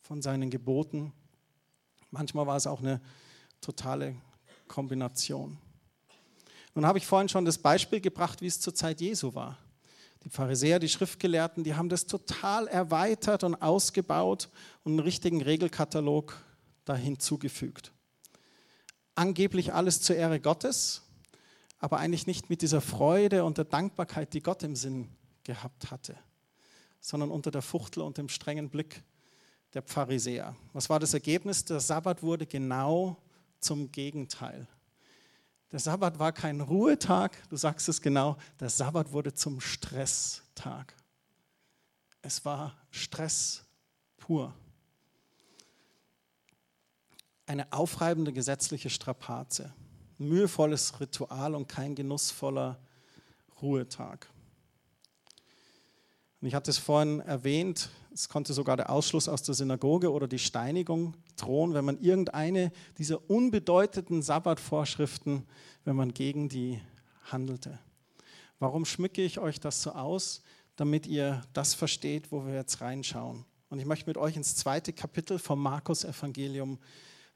von 0.00 0.22
seinen 0.22 0.48
Geboten. 0.48 1.12
Manchmal 2.12 2.46
war 2.46 2.54
es 2.54 2.68
auch 2.68 2.78
eine 2.78 3.00
totale 3.60 4.14
Kombination. 4.68 5.58
Nun 6.74 6.86
habe 6.86 6.98
ich 6.98 7.06
vorhin 7.06 7.28
schon 7.28 7.44
das 7.44 7.58
Beispiel 7.58 8.00
gebracht, 8.00 8.42
wie 8.42 8.46
es 8.46 8.60
zur 8.60 8.74
Zeit 8.74 9.00
Jesu 9.00 9.34
war. 9.34 9.58
Die 10.24 10.30
Pharisäer, 10.30 10.78
die 10.78 10.88
Schriftgelehrten, 10.88 11.64
die 11.64 11.74
haben 11.74 11.88
das 11.88 12.06
total 12.06 12.66
erweitert 12.66 13.44
und 13.44 13.54
ausgebaut 13.56 14.48
und 14.82 14.92
einen 14.92 15.00
richtigen 15.00 15.42
Regelkatalog 15.42 16.36
da 16.84 16.96
hinzugefügt. 16.96 17.92
Angeblich 19.14 19.72
alles 19.72 20.00
zur 20.00 20.16
Ehre 20.16 20.40
Gottes, 20.40 21.02
aber 21.78 21.98
eigentlich 21.98 22.26
nicht 22.26 22.50
mit 22.50 22.62
dieser 22.62 22.80
Freude 22.80 23.44
und 23.44 23.58
der 23.58 23.66
Dankbarkeit, 23.66 24.32
die 24.32 24.40
Gott 24.40 24.62
im 24.62 24.74
Sinn 24.74 25.08
gehabt 25.44 25.90
hatte, 25.90 26.16
sondern 27.00 27.30
unter 27.30 27.50
der 27.50 27.62
Fuchtel 27.62 28.02
und 28.02 28.16
dem 28.16 28.28
strengen 28.28 28.70
Blick 28.70 29.02
der 29.74 29.82
Pharisäer. 29.82 30.56
Was 30.72 30.88
war 30.88 30.98
das 30.98 31.14
Ergebnis? 31.14 31.64
Der 31.66 31.80
Sabbat 31.80 32.22
wurde 32.22 32.46
genau 32.46 33.18
zum 33.60 33.92
Gegenteil. 33.92 34.66
Der 35.74 35.80
Sabbat 35.80 36.20
war 36.20 36.30
kein 36.30 36.60
Ruhetag, 36.60 37.36
du 37.48 37.56
sagst 37.56 37.88
es 37.88 38.00
genau, 38.00 38.36
der 38.60 38.70
Sabbat 38.70 39.10
wurde 39.10 39.34
zum 39.34 39.60
Stresstag. 39.60 40.94
Es 42.22 42.44
war 42.44 42.76
Stress 42.92 43.64
pur. 44.16 44.54
Eine 47.46 47.72
aufreibende 47.72 48.32
gesetzliche 48.32 48.88
Strapaze, 48.88 49.74
mühevolles 50.16 51.00
Ritual 51.00 51.56
und 51.56 51.66
kein 51.66 51.96
genussvoller 51.96 52.78
Ruhetag. 53.60 54.30
Und 56.40 56.46
ich 56.46 56.54
hatte 56.54 56.70
es 56.70 56.78
vorhin 56.78 57.18
erwähnt, 57.18 57.90
es 58.14 58.28
konnte 58.28 58.52
sogar 58.54 58.76
der 58.76 58.90
Ausschluss 58.90 59.28
aus 59.28 59.42
der 59.42 59.54
Synagoge 59.54 60.12
oder 60.12 60.28
die 60.28 60.38
Steinigung 60.38 61.16
drohen, 61.36 61.74
wenn 61.74 61.84
man 61.84 61.98
irgendeine 61.98 62.70
dieser 62.96 63.28
unbedeutenden 63.28 64.22
Sabbatvorschriften, 64.22 65.44
wenn 65.84 65.96
man 65.96 66.14
gegen 66.14 66.48
die 66.48 66.80
handelte. 67.24 67.78
Warum 68.60 68.84
schmücke 68.84 69.22
ich 69.22 69.40
euch 69.40 69.58
das 69.58 69.82
so 69.82 69.92
aus? 69.92 70.42
Damit 70.76 71.06
ihr 71.06 71.42
das 71.52 71.74
versteht, 71.74 72.30
wo 72.30 72.46
wir 72.46 72.54
jetzt 72.54 72.80
reinschauen. 72.80 73.44
Und 73.68 73.80
ich 73.80 73.86
möchte 73.86 74.08
mit 74.08 74.16
euch 74.16 74.36
ins 74.36 74.54
zweite 74.54 74.92
Kapitel 74.92 75.38
vom 75.38 75.60
Markus-Evangelium 75.60 76.78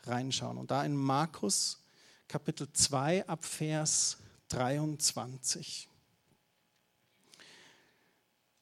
reinschauen. 0.05 0.59
Und 0.59 0.71
da 0.71 0.85
in 0.85 0.97
Markus 0.97 1.83
Kapitel 2.29 2.73
2 2.73 3.27
ab 3.27 3.45
Vers 3.45 4.19
23. 4.49 5.89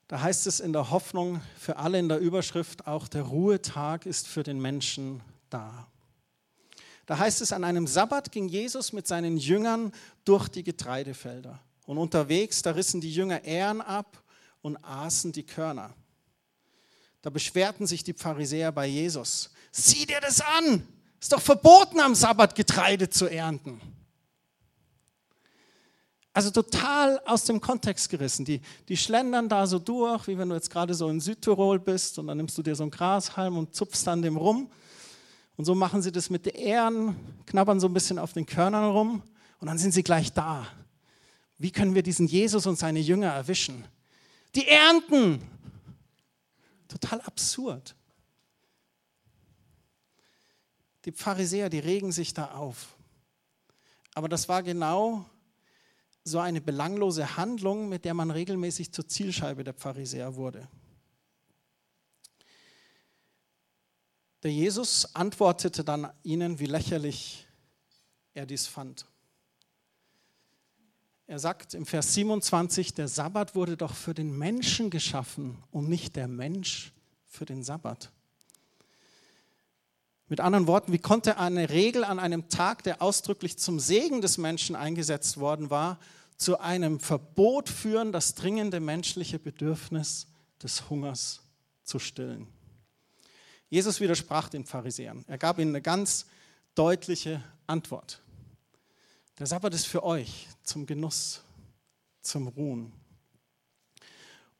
Da 0.08 0.20
heißt 0.20 0.46
es 0.46 0.60
in 0.60 0.72
der 0.72 0.90
Hoffnung 0.90 1.40
für 1.58 1.76
alle 1.76 1.98
in 1.98 2.08
der 2.08 2.18
Überschrift, 2.18 2.86
auch 2.86 3.08
der 3.08 3.22
Ruhetag 3.22 4.06
ist 4.06 4.28
für 4.28 4.44
den 4.44 4.60
Menschen 4.60 5.20
da. 5.50 5.88
Da 7.06 7.18
heißt 7.18 7.40
es, 7.40 7.52
an 7.52 7.64
einem 7.64 7.86
Sabbat 7.86 8.30
ging 8.32 8.48
Jesus 8.48 8.92
mit 8.92 9.06
seinen 9.06 9.36
Jüngern 9.36 9.92
durch 10.24 10.48
die 10.48 10.62
Getreidefelder. 10.64 11.60
Und 11.86 11.98
unterwegs, 11.98 12.62
da 12.62 12.72
rissen 12.72 13.00
die 13.00 13.12
Jünger 13.12 13.44
Ähren 13.44 13.80
ab 13.80 14.22
und 14.60 14.76
aßen 14.84 15.32
die 15.32 15.44
Körner. 15.44 15.94
Da 17.22 17.30
beschwerten 17.30 17.86
sich 17.86 18.04
die 18.04 18.12
Pharisäer 18.12 18.72
bei 18.72 18.86
Jesus. 18.86 19.50
Sieh 19.70 20.06
dir 20.06 20.20
das 20.20 20.40
an! 20.40 20.86
Ist 21.20 21.32
doch 21.32 21.40
verboten, 21.40 21.98
am 21.98 22.14
Sabbat 22.14 22.54
Getreide 22.54 23.08
zu 23.08 23.26
ernten. 23.26 23.80
Also 26.36 26.50
total 26.50 27.18
aus 27.24 27.44
dem 27.44 27.62
Kontext 27.62 28.10
gerissen. 28.10 28.44
Die, 28.44 28.60
die 28.90 28.98
schlendern 28.98 29.48
da 29.48 29.66
so 29.66 29.78
durch, 29.78 30.28
wie 30.28 30.36
wenn 30.36 30.50
du 30.50 30.54
jetzt 30.54 30.68
gerade 30.68 30.92
so 30.92 31.08
in 31.08 31.18
Südtirol 31.18 31.78
bist 31.78 32.18
und 32.18 32.26
dann 32.26 32.36
nimmst 32.36 32.58
du 32.58 32.62
dir 32.62 32.74
so 32.74 32.82
einen 32.82 32.90
Grashalm 32.90 33.56
und 33.56 33.74
zupfst 33.74 34.06
dann 34.06 34.20
dem 34.20 34.36
rum. 34.36 34.70
Und 35.56 35.64
so 35.64 35.74
machen 35.74 36.02
sie 36.02 36.12
das 36.12 36.28
mit 36.28 36.44
den 36.44 36.54
Ähren, 36.54 37.16
knabbern 37.46 37.80
so 37.80 37.86
ein 37.86 37.94
bisschen 37.94 38.18
auf 38.18 38.34
den 38.34 38.44
Körnern 38.44 38.84
rum 38.84 39.22
und 39.60 39.66
dann 39.66 39.78
sind 39.78 39.92
sie 39.92 40.02
gleich 40.02 40.30
da. 40.30 40.66
Wie 41.56 41.70
können 41.70 41.94
wir 41.94 42.02
diesen 42.02 42.26
Jesus 42.26 42.66
und 42.66 42.78
seine 42.78 43.00
Jünger 43.00 43.32
erwischen? 43.32 43.86
Die 44.54 44.68
ernten. 44.68 45.40
Total 46.86 47.22
absurd. 47.22 47.94
Die 51.06 51.12
Pharisäer, 51.12 51.70
die 51.70 51.78
regen 51.78 52.12
sich 52.12 52.34
da 52.34 52.50
auf. 52.50 52.94
Aber 54.12 54.28
das 54.28 54.50
war 54.50 54.62
genau 54.62 55.24
so 56.26 56.40
eine 56.40 56.60
belanglose 56.60 57.36
Handlung, 57.36 57.88
mit 57.88 58.04
der 58.04 58.12
man 58.12 58.32
regelmäßig 58.32 58.92
zur 58.92 59.06
Zielscheibe 59.06 59.62
der 59.62 59.74
Pharisäer 59.74 60.34
wurde. 60.34 60.68
Der 64.42 64.52
Jesus 64.52 65.14
antwortete 65.14 65.84
dann 65.84 66.10
ihnen, 66.24 66.58
wie 66.58 66.66
lächerlich 66.66 67.46
er 68.34 68.44
dies 68.44 68.66
fand. 68.66 69.06
Er 71.28 71.38
sagt 71.38 71.74
im 71.74 71.86
Vers 71.86 72.14
27, 72.14 72.94
der 72.94 73.06
Sabbat 73.06 73.54
wurde 73.54 73.76
doch 73.76 73.94
für 73.94 74.14
den 74.14 74.36
Menschen 74.36 74.90
geschaffen 74.90 75.62
und 75.70 75.88
nicht 75.88 76.16
der 76.16 76.26
Mensch 76.26 76.92
für 77.24 77.44
den 77.44 77.62
Sabbat. 77.62 78.10
Mit 80.28 80.40
anderen 80.40 80.66
Worten, 80.66 80.92
wie 80.92 80.98
konnte 80.98 81.38
eine 81.38 81.70
Regel 81.70 82.02
an 82.02 82.18
einem 82.18 82.48
Tag, 82.48 82.82
der 82.82 83.00
ausdrücklich 83.00 83.58
zum 83.58 83.78
Segen 83.78 84.20
des 84.20 84.38
Menschen 84.38 84.74
eingesetzt 84.74 85.38
worden 85.38 85.70
war, 85.70 86.00
zu 86.36 86.60
einem 86.60 87.00
Verbot 87.00 87.68
führen, 87.68 88.12
das 88.12 88.34
dringende 88.34 88.80
menschliche 88.80 89.38
Bedürfnis 89.38 90.26
des 90.62 90.90
Hungers 90.90 91.42
zu 91.82 91.98
stillen? 91.98 92.46
Jesus 93.68 94.00
widersprach 94.00 94.48
den 94.48 94.64
Pharisäern. 94.64 95.24
Er 95.26 95.38
gab 95.38 95.58
ihnen 95.58 95.70
eine 95.70 95.82
ganz 95.82 96.26
deutliche 96.74 97.42
Antwort. 97.66 98.22
Der 99.38 99.46
Sabbat 99.46 99.74
ist 99.74 99.86
für 99.86 100.02
euch 100.02 100.48
zum 100.62 100.86
Genuss, 100.86 101.42
zum 102.22 102.48
Ruhen. 102.48 102.92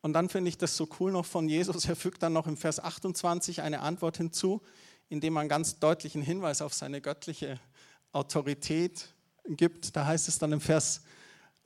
Und 0.02 0.12
dann 0.12 0.28
finde 0.28 0.48
ich 0.48 0.58
das 0.58 0.76
so 0.76 0.88
cool 1.00 1.12
noch 1.12 1.24
von 1.24 1.48
Jesus. 1.48 1.84
Er 1.86 1.96
fügt 1.96 2.22
dann 2.22 2.32
noch 2.32 2.46
im 2.46 2.56
Vers 2.56 2.78
28 2.78 3.62
eine 3.62 3.80
Antwort 3.80 4.18
hinzu, 4.18 4.62
indem 5.08 5.32
man 5.32 5.48
ganz 5.48 5.78
deutlichen 5.78 6.22
Hinweis 6.22 6.62
auf 6.62 6.74
seine 6.74 7.00
göttliche 7.00 7.58
Autorität 8.12 9.14
gibt. 9.48 9.96
Da 9.96 10.06
heißt 10.06 10.28
es 10.28 10.38
dann 10.38 10.52
im 10.52 10.60
Vers 10.60 11.02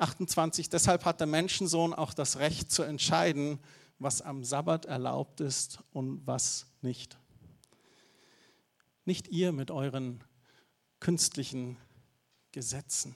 28, 0.01 0.69
deshalb 0.69 1.05
hat 1.05 1.21
der 1.21 1.27
Menschensohn 1.27 1.93
auch 1.95 2.15
das 2.15 2.39
Recht 2.39 2.71
zu 2.71 2.83
entscheiden, 2.83 3.59
was 3.99 4.23
am 4.23 4.45
Sabbat 4.45 4.87
erlaubt 4.87 5.41
ist 5.41 5.81
und 5.93 6.27
was 6.27 6.67
nicht. 6.81 7.19
Nicht 9.05 9.29
ihr 9.29 9.53
mit 9.53 9.71
euren 9.71 10.25
künstlichen 11.01 11.77
Gesetzen. 12.53 13.15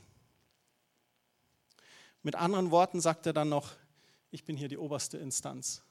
Mit 2.22 2.36
anderen 2.36 2.70
Worten 2.70 3.00
sagt 3.00 3.26
er 3.26 3.32
dann 3.32 3.48
noch, 3.48 3.72
ich 4.30 4.44
bin 4.44 4.56
hier 4.56 4.68
die 4.68 4.78
oberste 4.78 5.18
Instanz. 5.18 5.82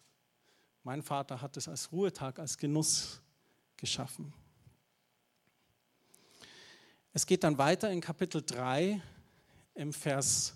Mein 0.84 1.02
Vater 1.02 1.42
hat 1.42 1.58
es 1.58 1.68
als 1.68 1.92
Ruhetag, 1.92 2.40
als 2.40 2.58
Genuss 2.58 3.22
geschaffen. 3.78 4.34
Es 7.14 7.26
geht 7.26 7.44
dann 7.44 7.58
weiter 7.58 7.92
in 7.92 8.02
Kapitel 8.02 8.42
3 8.44 9.02
im 9.76 9.94
Vers 9.94 10.56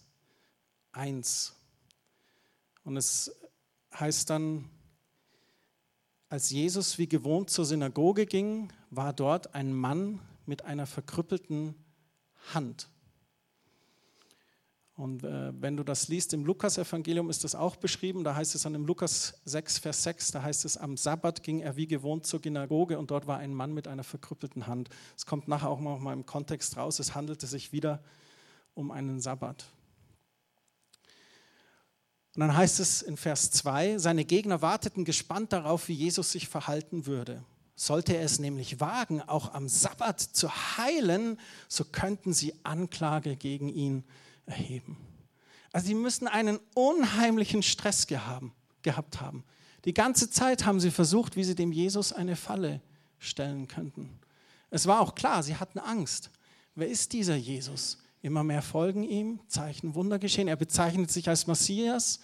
1. 0.98 1.56
Und 2.84 2.98
es 2.98 3.32
heißt 3.94 4.30
dann, 4.30 4.70
als 6.30 6.50
Jesus 6.50 6.98
wie 6.98 7.08
gewohnt 7.08 7.50
zur 7.50 7.66
Synagoge 7.66 8.26
ging, 8.26 8.74
war 8.90 9.14
dort 9.14 9.56
ein 9.56 9.74
Mann 9.74 10.20
mit 10.46 10.66
einer 10.66 10.86
verkrüppelten 10.86 11.76
Hand. 12.54 12.90
Und 14.98 15.24
äh, 15.24 15.54
wenn 15.62 15.78
du 15.78 15.84
das 15.84 16.08
liest 16.08 16.34
im 16.34 16.44
Lukas-Evangelium, 16.44 17.30
ist 17.30 17.44
das 17.44 17.54
auch 17.54 17.76
beschrieben. 17.76 18.24
Da 18.24 18.36
heißt 18.36 18.56
es 18.56 18.64
dann 18.64 18.74
im 18.74 18.86
Lukas 18.86 19.40
6, 19.46 19.78
Vers 19.78 20.04
6, 20.04 20.32
da 20.32 20.42
heißt 20.42 20.66
es, 20.66 20.76
am 20.76 20.98
Sabbat 20.98 21.44
ging 21.44 21.60
er 21.60 21.78
wie 21.78 21.86
gewohnt 21.86 22.26
zur 22.26 22.42
Synagoge 22.42 22.98
und 22.98 23.12
dort 23.12 23.28
war 23.28 23.38
ein 23.38 23.54
Mann 23.54 23.74
mit 23.74 23.88
einer 23.88 24.04
verkrüppelten 24.04 24.66
Hand. 24.66 24.90
Es 25.16 25.28
kommt 25.28 25.48
nachher 25.48 25.70
auch 25.70 25.80
mal 25.80 26.14
im 26.14 26.26
Kontext 26.26 26.78
raus, 26.78 26.98
es 26.98 27.14
handelte 27.14 27.46
sich 27.46 27.72
wieder 27.72 28.04
um 28.74 28.90
einen 28.90 29.20
Sabbat. 29.20 29.68
Und 32.38 32.42
dann 32.42 32.56
heißt 32.56 32.80
es 32.80 33.02
in 33.02 33.18
Vers 33.18 33.50
2, 33.50 33.98
seine 33.98 34.24
Gegner 34.24 34.62
warteten 34.62 35.06
gespannt 35.06 35.54
darauf, 35.54 35.88
wie 35.88 35.94
Jesus 35.94 36.34
sich 36.34 36.48
verhalten 36.48 37.08
würde. 37.08 37.44
Sollte 37.76 38.16
er 38.16 38.22
es 38.22 38.38
nämlich 38.38 38.80
wagen, 38.80 39.24
auch 39.24 39.56
am 39.56 39.68
Sabbat 39.68 40.22
zu 40.22 40.48
heilen, 40.78 41.40
so 41.68 41.84
könnten 41.84 42.34
sie 42.34 42.54
Anklage 42.62 43.38
gegen 43.38 43.70
ihn 43.70 44.04
erheben. 44.46 44.98
Also 45.74 45.88
sie 45.88 45.96
müssen 45.96 46.28
einen 46.28 46.60
unheimlichen 46.76 47.64
Stress 47.64 48.06
gehabt 48.06 49.20
haben. 49.20 49.44
Die 49.86 49.96
ganze 49.96 50.30
Zeit 50.30 50.64
haben 50.64 50.80
sie 50.80 50.92
versucht, 50.92 51.38
wie 51.38 51.44
sie 51.44 51.56
dem 51.56 51.72
Jesus 51.72 52.14
eine 52.14 52.36
Falle 52.36 52.82
stellen 53.18 53.68
könnten. 53.68 54.20
Es 54.70 54.86
war 54.86 55.02
auch 55.02 55.16
klar, 55.16 55.42
sie 55.42 55.56
hatten 55.56 55.80
Angst. 55.80 56.30
Wer 56.76 56.88
ist 56.88 57.14
dieser 57.14 57.36
Jesus? 57.36 57.98
Immer 58.22 58.44
mehr 58.44 58.62
folgen 58.62 59.04
ihm, 59.04 59.40
Zeichen, 59.48 59.96
Wunder 59.96 60.20
geschehen. 60.20 60.48
Er 60.48 60.56
bezeichnet 60.56 61.12
sich 61.12 61.30
als 61.30 61.48
Messias, 61.48 62.20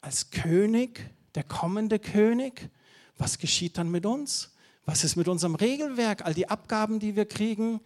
als 0.00 0.30
König, 0.30 1.10
der 1.34 1.44
kommende 1.44 1.98
König. 1.98 2.70
Was 3.18 3.38
geschieht 3.38 3.78
dann 3.78 3.90
mit 3.90 4.06
uns? 4.06 4.54
Was 4.86 5.04
ist 5.04 5.16
mit 5.16 5.28
unserem 5.28 5.54
Regelwerk? 5.54 6.24
All 6.24 6.34
die 6.34 6.48
Abgaben, 6.48 6.98
die 6.98 7.16
wir 7.16 7.26
kriegen, 7.26 7.80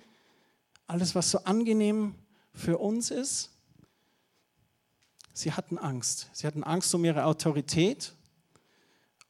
alles, 0.86 1.14
was 1.14 1.30
so 1.30 1.38
angenehm 1.44 2.14
für 2.52 2.78
uns 2.78 3.10
ist? 3.10 3.50
Sie 5.32 5.52
hatten 5.52 5.78
Angst. 5.78 6.30
Sie 6.32 6.46
hatten 6.46 6.64
Angst 6.64 6.92
um 6.94 7.04
ihre 7.04 7.24
Autorität 7.24 8.14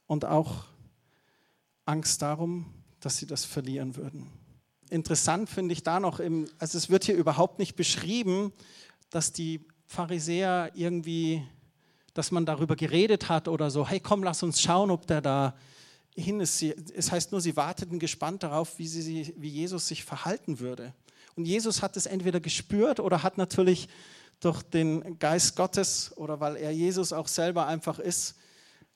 und 0.07 0.25
auch 0.25 0.65
Angst 1.85 2.21
darum, 2.21 2.73
dass 2.99 3.17
sie 3.17 3.27
das 3.27 3.45
verlieren 3.45 3.95
würden. 3.95 4.38
Interessant 4.89 5.49
finde 5.49 5.73
ich 5.73 5.83
da 5.83 5.99
noch, 5.99 6.19
im, 6.19 6.47
also 6.57 6.77
es 6.77 6.89
wird 6.89 7.03
hier 7.03 7.15
überhaupt 7.15 7.59
nicht 7.59 7.75
beschrieben, 7.75 8.51
dass 9.09 9.31
die 9.31 9.65
Pharisäer 9.85 10.71
irgendwie, 10.73 11.43
dass 12.13 12.31
man 12.31 12.45
darüber 12.45 12.75
geredet 12.75 13.29
hat 13.29 13.47
oder 13.47 13.71
so, 13.71 13.87
hey 13.87 13.99
komm, 13.99 14.23
lass 14.23 14.43
uns 14.43 14.61
schauen, 14.61 14.91
ob 14.91 15.07
der 15.07 15.21
da 15.21 15.55
hin 16.15 16.39
ist. 16.39 16.61
es 16.61 17.11
heißt 17.11 17.31
nur, 17.31 17.41
sie 17.41 17.55
warteten 17.55 17.99
gespannt 17.99 18.43
darauf, 18.43 18.77
wie, 18.77 18.87
sie, 18.87 19.33
wie 19.37 19.49
Jesus 19.49 19.87
sich 19.87 20.03
verhalten 20.03 20.59
würde. 20.59 20.93
Und 21.35 21.45
Jesus 21.45 21.81
hat 21.81 21.95
es 21.95 22.05
entweder 22.05 22.39
gespürt 22.39 22.99
oder 22.99 23.23
hat 23.23 23.37
natürlich 23.37 23.87
durch 24.39 24.63
den 24.63 25.19
Geist 25.19 25.55
Gottes 25.55 26.15
oder 26.17 26.39
weil 26.39 26.55
er 26.55 26.71
Jesus 26.71 27.13
auch 27.13 27.27
selber 27.27 27.67
einfach 27.67 27.99
ist, 27.99 28.35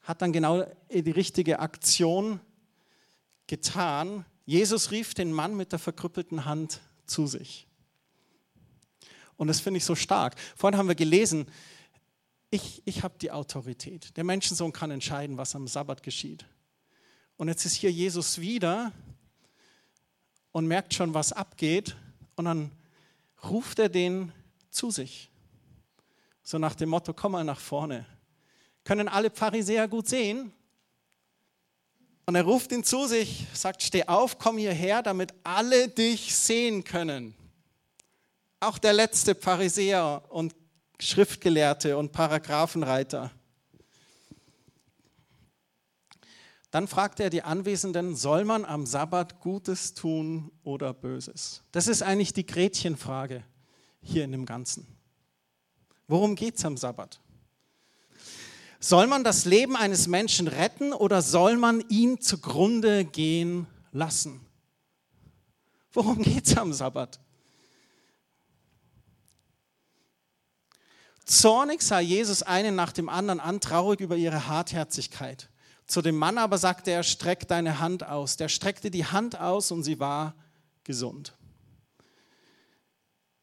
hat 0.02 0.22
dann 0.22 0.34
genau 0.34 0.66
die 0.92 1.12
richtige 1.12 1.60
Aktion 1.60 2.40
getan. 3.48 4.26
Jesus 4.46 4.92
rief 4.92 5.14
den 5.14 5.32
Mann 5.32 5.56
mit 5.56 5.72
der 5.72 5.80
verkrüppelten 5.80 6.46
Hand 6.46 6.82
zu 7.06 7.28
sich. 7.28 7.68
Und 9.38 9.48
das 9.48 9.60
finde 9.60 9.78
ich 9.78 9.86
so 9.86 9.96
stark. 9.96 10.36
Vorhin 10.56 10.78
haben 10.78 10.88
wir 10.88 10.96
gelesen, 10.96 11.48
ich, 12.50 12.82
ich 12.86 13.04
habe 13.04 13.16
die 13.20 13.32
Autorität. 13.32 14.16
Der 14.16 14.24
Menschensohn 14.24 14.72
kann 14.72 14.92
entscheiden, 14.92 15.38
was 15.38 15.56
am 15.56 15.68
Sabbat 15.68 16.04
geschieht. 16.04 16.46
Und 17.38 17.48
jetzt 17.48 17.66
ist 17.66 17.74
hier 17.74 17.92
Jesus 17.92 18.40
wieder 18.40 18.92
und 20.52 20.68
merkt 20.68 20.94
schon, 20.94 21.14
was 21.14 21.34
abgeht. 21.34 21.96
Und 22.36 22.46
dann 22.46 22.72
ruft 23.44 23.80
er 23.80 23.90
den 23.90 24.32
zu 24.70 24.92
sich. 24.92 25.32
So 26.44 26.58
nach 26.58 26.76
dem 26.76 26.90
Motto, 26.90 27.14
komm 27.14 27.32
mal 27.32 27.44
nach 27.44 27.60
vorne. 27.60 28.06
Können 28.84 29.08
alle 29.08 29.32
Pharisäer 29.32 29.88
gut 29.88 30.08
sehen? 30.08 30.54
Und 32.26 32.36
er 32.36 32.44
ruft 32.44 32.72
ihn 32.72 32.84
zu 32.84 33.06
sich, 33.06 33.46
sagt, 33.54 33.84
steh 33.84 34.06
auf, 34.06 34.38
komm 34.40 34.58
hierher, 34.58 35.02
damit 35.02 35.34
alle 35.44 35.90
dich 35.90 36.36
sehen 36.36 36.84
können. 36.84 37.36
Auch 38.60 38.78
der 38.78 38.94
letzte 38.94 39.36
Pharisäer 39.36 40.24
und 40.30 40.56
Schriftgelehrte 41.00 41.98
und 41.98 42.14
Paragraphenreiter. 42.14 43.32
Dann 46.72 46.88
fragt 46.88 47.20
er 47.20 47.30
die 47.30 47.44
Anwesenden, 47.44 48.16
soll 48.16 48.46
man 48.46 48.66
am 48.66 48.86
Sabbat 48.86 49.42
Gutes 49.42 49.94
tun 49.94 50.50
oder 50.64 50.94
Böses? 50.94 51.62
Das 51.72 51.88
ist 51.88 52.02
eigentlich 52.02 52.34
die 52.34 52.46
Gretchenfrage 52.46 53.44
hier 54.02 54.24
in 54.24 54.32
dem 54.32 54.46
Ganzen. 54.46 54.88
Worum 56.08 56.36
geht 56.36 56.56
es 56.58 56.66
am 56.66 56.78
Sabbat? 56.78 57.20
Soll 58.84 59.08
man 59.08 59.24
das 59.24 59.46
Leben 59.46 59.78
eines 59.78 60.08
Menschen 60.08 60.50
retten 60.50 60.92
oder 60.92 61.22
soll 61.22 61.56
man 61.56 61.80
ihn 61.88 62.20
zugrunde 62.20 63.06
gehen 63.06 63.66
lassen? 63.94 64.46
Worum 65.94 66.22
geht 66.22 66.48
es 66.48 66.58
am 66.58 66.74
Sabbat? 66.74 67.18
Zornig 71.24 71.82
sah 71.82 72.02
Jesus 72.02 72.44
einen 72.44 72.76
nach 72.76 72.92
dem 72.92 73.08
anderen 73.08 73.40
an, 73.40 73.62
traurig 73.62 74.02
über 74.02 74.18
ihre 74.18 74.48
Hartherzigkeit. 74.48 75.48
Zu 75.88 76.02
dem 76.02 76.18
Mann 76.18 76.38
aber 76.38 76.58
sagte 76.58 76.92
er, 76.92 77.04
streck 77.04 77.48
deine 77.48 77.80
Hand 77.80 78.06
aus. 78.06 78.36
Der 78.36 78.50
streckte 78.50 78.92
die 78.92 79.06
Hand 79.06 79.40
aus 79.40 79.72
und 79.72 79.84
sie 79.84 80.02
war 80.02 80.36
gesund. 80.84 81.32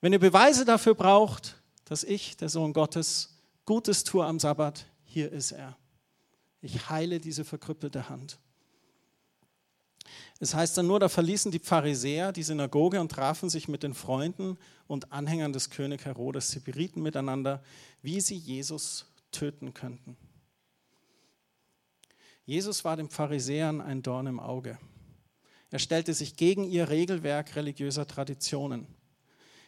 Wenn 0.03 0.13
ihr 0.13 0.19
Beweise 0.19 0.67
dafür 0.67 0.95
braucht, 0.95 1.57
dass 1.87 2.05
ich, 2.05 2.37
der 2.37 2.51
Sohn 2.51 2.75
Gottes, 2.75 3.39
Gutes 3.65 4.05
tue 4.05 4.27
am 4.27 4.39
Sabbat, 4.39 4.85
hier 5.11 5.33
ist 5.33 5.51
er. 5.53 5.77
Ich 6.63 6.89
heile 6.89 7.19
diese 7.19 7.45
verkrüppelte 7.45 8.09
Hand. 8.09 8.39
Es 10.39 10.55
heißt 10.55 10.79
dann 10.79 10.87
nur, 10.87 11.01
da 11.01 11.09
verließen 11.09 11.51
die 11.51 11.59
Pharisäer 11.59 12.33
die 12.33 12.43
Synagoge 12.43 13.01
und 13.01 13.11
trafen 13.11 13.51
sich 13.51 13.69
mit 13.69 13.83
den 13.83 13.93
Freunden 13.93 14.57
und 14.87 15.13
Anhängern 15.13 15.53
des 15.53 15.71
König 15.71 16.05
Herodes. 16.05 16.51
Sie 16.51 16.61
berieten 16.61 17.03
miteinander, 17.03 17.63
wie 18.03 18.21
sie 18.21 18.37
Jesus 18.37 19.07
töten 19.33 19.75
könnten. 19.75 20.17
Jesus 22.47 22.85
war 22.85 22.97
den 22.97 23.09
Pharisäern 23.09 23.81
ein 23.81 24.03
Dorn 24.03 24.27
im 24.27 24.41
Auge. 24.41 24.79
Er 25.71 25.79
stellte 25.79 26.15
sich 26.15 26.37
gegen 26.37 26.65
ihr 26.65 26.89
Regelwerk 26.89 27.55
religiöser 27.57 28.07
Traditionen. 28.07 28.87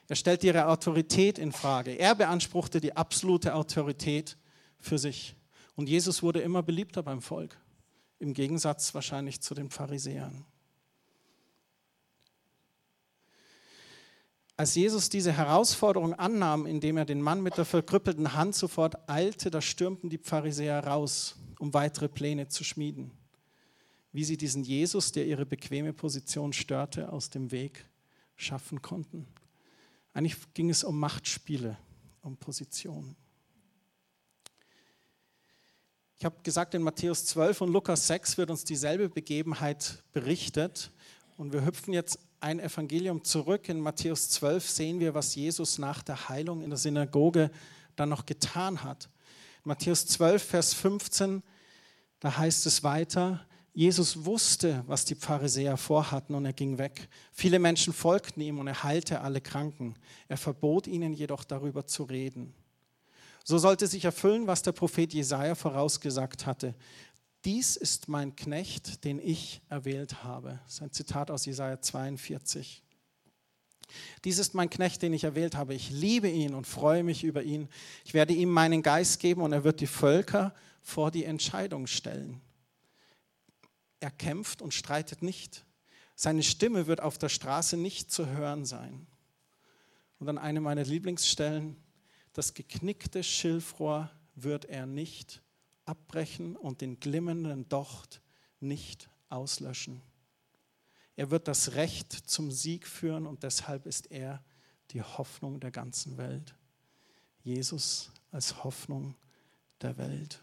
Er 0.09 0.16
stellte 0.16 0.46
ihre 0.46 0.66
Autorität 0.66 1.38
in 1.38 1.52
Frage. 1.52 1.92
Er 1.92 2.14
beanspruchte 2.14 2.81
die 2.81 2.96
absolute 2.96 3.55
Autorität 3.55 4.37
für 4.82 4.98
sich. 4.98 5.34
Und 5.74 5.88
Jesus 5.88 6.22
wurde 6.22 6.40
immer 6.40 6.62
beliebter 6.62 7.02
beim 7.02 7.22
Volk, 7.22 7.58
im 8.18 8.34
Gegensatz 8.34 8.94
wahrscheinlich 8.94 9.40
zu 9.40 9.54
den 9.54 9.70
Pharisäern. 9.70 10.44
Als 14.56 14.74
Jesus 14.74 15.08
diese 15.08 15.32
Herausforderung 15.32 16.14
annahm, 16.14 16.66
indem 16.66 16.98
er 16.98 17.04
den 17.04 17.22
Mann 17.22 17.42
mit 17.42 17.56
der 17.56 17.64
verkrüppelten 17.64 18.34
Hand 18.34 18.54
sofort 18.54 19.08
eilte, 19.08 19.50
da 19.50 19.62
stürmten 19.62 20.10
die 20.10 20.18
Pharisäer 20.18 20.86
raus, 20.86 21.36
um 21.58 21.72
weitere 21.72 22.08
Pläne 22.08 22.48
zu 22.48 22.62
schmieden, 22.62 23.12
wie 24.12 24.24
sie 24.24 24.36
diesen 24.36 24.62
Jesus, 24.62 25.10
der 25.10 25.26
ihre 25.26 25.46
bequeme 25.46 25.92
Position 25.92 26.52
störte, 26.52 27.10
aus 27.10 27.30
dem 27.30 27.50
Weg 27.50 27.86
schaffen 28.36 28.82
konnten. 28.82 29.26
Eigentlich 30.12 30.36
ging 30.52 30.68
es 30.68 30.84
um 30.84 30.98
Machtspiele, 30.98 31.78
um 32.20 32.36
Position. 32.36 33.16
Ich 36.22 36.24
habe 36.24 36.37
gesagt, 36.44 36.72
in 36.74 36.82
Matthäus 36.82 37.24
12 37.24 37.62
und 37.62 37.72
Lukas 37.72 38.06
6 38.06 38.38
wird 38.38 38.48
uns 38.48 38.62
dieselbe 38.62 39.08
Begebenheit 39.08 40.04
berichtet. 40.12 40.92
Und 41.37 41.52
wir 41.52 41.64
hüpfen 41.64 41.92
jetzt 41.92 42.16
ein 42.38 42.61
Evangelium 42.61 43.24
zurück. 43.24 43.68
In 43.68 43.80
Matthäus 43.80 44.28
12 44.28 44.70
sehen 44.70 45.00
wir, 45.00 45.14
was 45.14 45.35
Jesus 45.35 45.78
nach 45.78 46.00
der 46.00 46.28
Heilung 46.28 46.62
in 46.62 46.70
der 46.70 46.76
Synagoge 46.76 47.50
dann 47.96 48.08
noch 48.08 48.24
getan 48.24 48.85
hat. 48.85 49.08
In 49.64 49.70
Matthäus 49.70 50.06
12, 50.06 50.44
Vers 50.44 50.74
15, 50.74 51.42
da 52.20 52.37
heißt 52.38 52.66
es 52.66 52.85
weiter, 52.85 53.44
Jesus 53.74 54.24
wusste, 54.24 54.85
was 54.87 55.04
die 55.04 55.16
Pharisäer 55.16 55.76
vorhatten 55.76 56.37
und 56.37 56.44
er 56.44 56.52
ging 56.52 56.78
weg. 56.78 57.08
Viele 57.32 57.58
Menschen 57.58 57.92
folgten 57.92 58.42
ihm 58.42 58.61
und 58.61 58.68
er 58.68 58.85
heilte 58.85 59.22
alle 59.22 59.40
Kranken. 59.40 59.96
Er 60.28 60.37
verbot 60.37 60.87
ihnen 60.87 61.14
jedoch 61.14 61.42
darüber 61.42 61.85
zu 61.85 62.04
reden. 62.04 62.54
So 63.44 63.59
sollte 63.59 63.87
sich 63.87 64.05
erfüllen, 64.05 64.46
was 64.46 64.62
der 64.62 64.72
Prophet 64.72 65.12
Jesaja 65.12 65.55
vorausgesagt 65.55 66.46
hatte. 66.46 66.74
Dies 67.44 67.76
ist 67.76 68.09
mein 68.09 68.37
Knecht, 68.37 69.05
den 69.05 69.18
ich 69.18 69.62
erwählt 69.68 70.22
habe. 70.22 70.61
Das 70.64 70.74
ist 70.74 70.83
ein 70.83 70.92
Zitat 70.92 71.31
aus 71.31 71.44
Jesaja 71.44 71.81
42. 71.81 72.83
Dies 74.24 74.38
ist 74.38 74.55
mein 74.55 74.70
Knecht, 74.70 75.02
den 75.02 75.12
ich 75.12 75.24
erwählt 75.24 75.57
habe. 75.57 75.74
Ich 75.74 75.90
liebe 75.90 76.28
ihn 76.28 76.55
und 76.55 76.66
freue 76.66 77.02
mich 77.02 77.24
über 77.24 77.42
ihn. 77.42 77.68
Ich 78.05 78.14
werde 78.14 78.33
ihm 78.33 78.50
meinen 78.50 78.83
Geist 78.83 79.20
geben 79.20 79.42
und 79.42 79.52
er 79.52 79.64
wird 79.64 79.81
die 79.81 79.87
Völker 79.87 80.55
vor 80.81 81.11
die 81.11 81.24
Entscheidung 81.24 81.87
stellen. 81.87 82.40
Er 84.00 84.11
kämpft 84.11 84.62
und 84.62 84.72
streitet 84.72 85.22
nicht. 85.22 85.64
Seine 86.14 86.42
Stimme 86.42 86.87
wird 86.87 87.00
auf 87.00 87.18
der 87.18 87.28
Straße 87.28 87.76
nicht 87.76 88.11
zu 88.11 88.26
hören 88.26 88.64
sein. 88.64 89.07
Und 90.18 90.28
an 90.28 90.38
eine 90.38 90.61
meiner 90.61 90.85
Lieblingsstellen, 90.85 91.76
das 92.32 92.54
geknickte 92.54 93.22
Schilfrohr 93.22 94.10
wird 94.34 94.64
er 94.64 94.86
nicht 94.86 95.42
abbrechen 95.84 96.56
und 96.56 96.80
den 96.80 97.00
glimmenden 97.00 97.68
Docht 97.68 98.22
nicht 98.60 99.10
auslöschen. 99.28 100.00
Er 101.16 101.30
wird 101.30 101.48
das 101.48 101.74
Recht 101.74 102.12
zum 102.12 102.50
Sieg 102.50 102.86
führen 102.86 103.26
und 103.26 103.42
deshalb 103.42 103.86
ist 103.86 104.10
er 104.10 104.42
die 104.90 105.02
Hoffnung 105.02 105.60
der 105.60 105.70
ganzen 105.70 106.16
Welt. 106.16 106.54
Jesus 107.42 108.10
als 108.30 108.64
Hoffnung 108.64 109.14
der 109.82 109.98
Welt. 109.98 110.40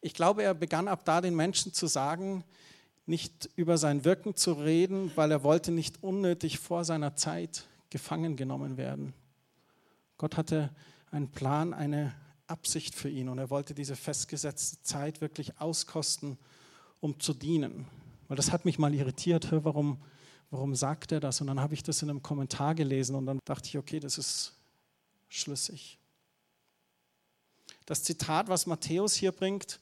Ich 0.00 0.14
glaube, 0.14 0.42
er 0.42 0.54
begann 0.54 0.88
ab 0.88 1.04
da 1.04 1.20
den 1.20 1.36
Menschen 1.36 1.72
zu 1.72 1.86
sagen, 1.86 2.44
nicht 3.06 3.50
über 3.56 3.78
sein 3.78 4.04
Wirken 4.04 4.34
zu 4.34 4.52
reden, 4.52 5.12
weil 5.16 5.30
er 5.30 5.42
wollte 5.42 5.72
nicht 5.72 6.02
unnötig 6.02 6.58
vor 6.58 6.84
seiner 6.84 7.16
Zeit 7.16 7.66
gefangen 7.90 8.36
genommen 8.36 8.76
werden. 8.76 9.12
Gott 10.22 10.36
hatte 10.36 10.70
einen 11.10 11.32
Plan, 11.32 11.74
eine 11.74 12.14
Absicht 12.46 12.94
für 12.94 13.08
ihn 13.08 13.28
und 13.28 13.38
er 13.38 13.50
wollte 13.50 13.74
diese 13.74 13.96
festgesetzte 13.96 14.80
Zeit 14.82 15.20
wirklich 15.20 15.58
auskosten, 15.60 16.38
um 17.00 17.18
zu 17.18 17.34
dienen. 17.34 17.88
Weil 18.28 18.36
das 18.36 18.52
hat 18.52 18.64
mich 18.64 18.78
mal 18.78 18.94
irritiert, 18.94 19.48
warum, 19.50 20.00
warum 20.52 20.76
sagt 20.76 21.10
er 21.10 21.18
das? 21.18 21.40
Und 21.40 21.48
dann 21.48 21.58
habe 21.58 21.74
ich 21.74 21.82
das 21.82 22.02
in 22.02 22.08
einem 22.08 22.22
Kommentar 22.22 22.76
gelesen 22.76 23.16
und 23.16 23.26
dann 23.26 23.40
dachte 23.44 23.66
ich, 23.66 23.78
okay, 23.78 23.98
das 23.98 24.16
ist 24.16 24.52
schlüssig. 25.28 25.98
Das 27.84 28.04
Zitat, 28.04 28.46
was 28.46 28.66
Matthäus 28.66 29.14
hier 29.14 29.32
bringt, 29.32 29.80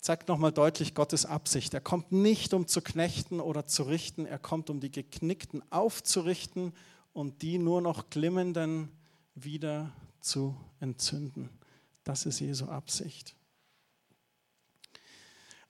zeigt 0.00 0.26
nochmal 0.26 0.50
deutlich 0.50 0.92
Gottes 0.92 1.24
Absicht. 1.24 1.72
Er 1.72 1.80
kommt 1.80 2.10
nicht, 2.10 2.52
um 2.52 2.66
zu 2.66 2.82
knechten 2.82 3.38
oder 3.38 3.68
zu 3.68 3.84
richten, 3.84 4.26
er 4.26 4.40
kommt, 4.40 4.70
um 4.70 4.80
die 4.80 4.90
Geknickten 4.90 5.62
aufzurichten 5.70 6.72
und 7.12 7.42
die 7.42 7.58
nur 7.58 7.80
noch 7.80 8.10
glimmenden 8.10 8.90
wieder 9.34 9.92
zu 10.20 10.56
entzünden. 10.80 11.50
Das 12.04 12.26
ist 12.26 12.40
Jesu 12.40 12.66
Absicht. 12.66 13.34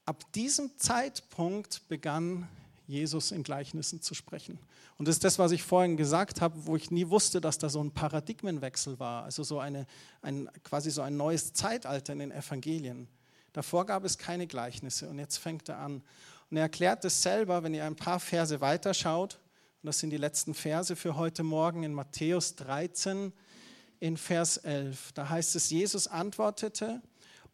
Ab 0.05 0.33
diesem 0.33 0.77
Zeitpunkt 0.79 1.87
begann 1.89 2.49
Jesus 2.89 3.31
in 3.31 3.43
Gleichnissen 3.43 4.03
zu 4.03 4.15
sprechen. 4.15 4.59
Und 4.99 5.09
das 5.09 5.17
ist 5.17 5.25
das, 5.25 5.39
was 5.39 5.53
ich 5.53 5.63
vorhin 5.63 5.97
gesagt 5.97 6.41
habe, 6.41 6.67
wo 6.67 6.77
ich 6.77 6.91
nie 6.91 7.09
wusste, 7.09 7.41
dass 7.41 7.59
da 7.59 7.69
so 7.69 7.83
ein 7.83 7.93
Paradigmenwechsel 7.93 8.99
war, 8.99 9.25
also 9.25 9.43
so 9.43 9.61
eine, 9.61 9.87
ein, 10.21 10.51
quasi 10.65 10.91
so 10.91 11.03
ein 11.03 11.17
neues 11.17 11.53
Zeitalter 11.53 12.13
in 12.13 12.19
den 12.19 12.33
Evangelien. 12.33 13.09
Davor 13.53 13.87
gab 13.87 14.05
es 14.05 14.19
keine 14.19 14.47
Gleichnisse 14.47 15.09
und 15.09 15.19
jetzt 15.19 15.39
fängt 15.39 15.69
er 15.69 15.79
an. 15.79 16.03
Und 16.51 16.57
er 16.57 16.65
erklärt 16.65 17.05
es 17.05 17.23
selber, 17.23 17.63
wenn 17.63 17.75
ihr 17.75 17.85
ein 17.85 17.97
paar 17.97 18.21
Verse 18.21 18.61
weiterschaut, 18.61 19.39
und 19.83 19.87
das 19.87 19.99
sind 19.99 20.11
die 20.11 20.17
letzten 20.17 20.55
Verse 20.55 20.95
für 20.95 21.17
heute 21.17 21.43
Morgen 21.43 21.83
in 21.83 21.93
Matthäus 21.95 22.55
13 22.57 23.33
in 24.03 24.17
Vers 24.17 24.57
11. 24.57 25.13
Da 25.13 25.29
heißt 25.29 25.55
es, 25.55 25.71
Jesus 25.71 26.09
antwortete, 26.09 27.01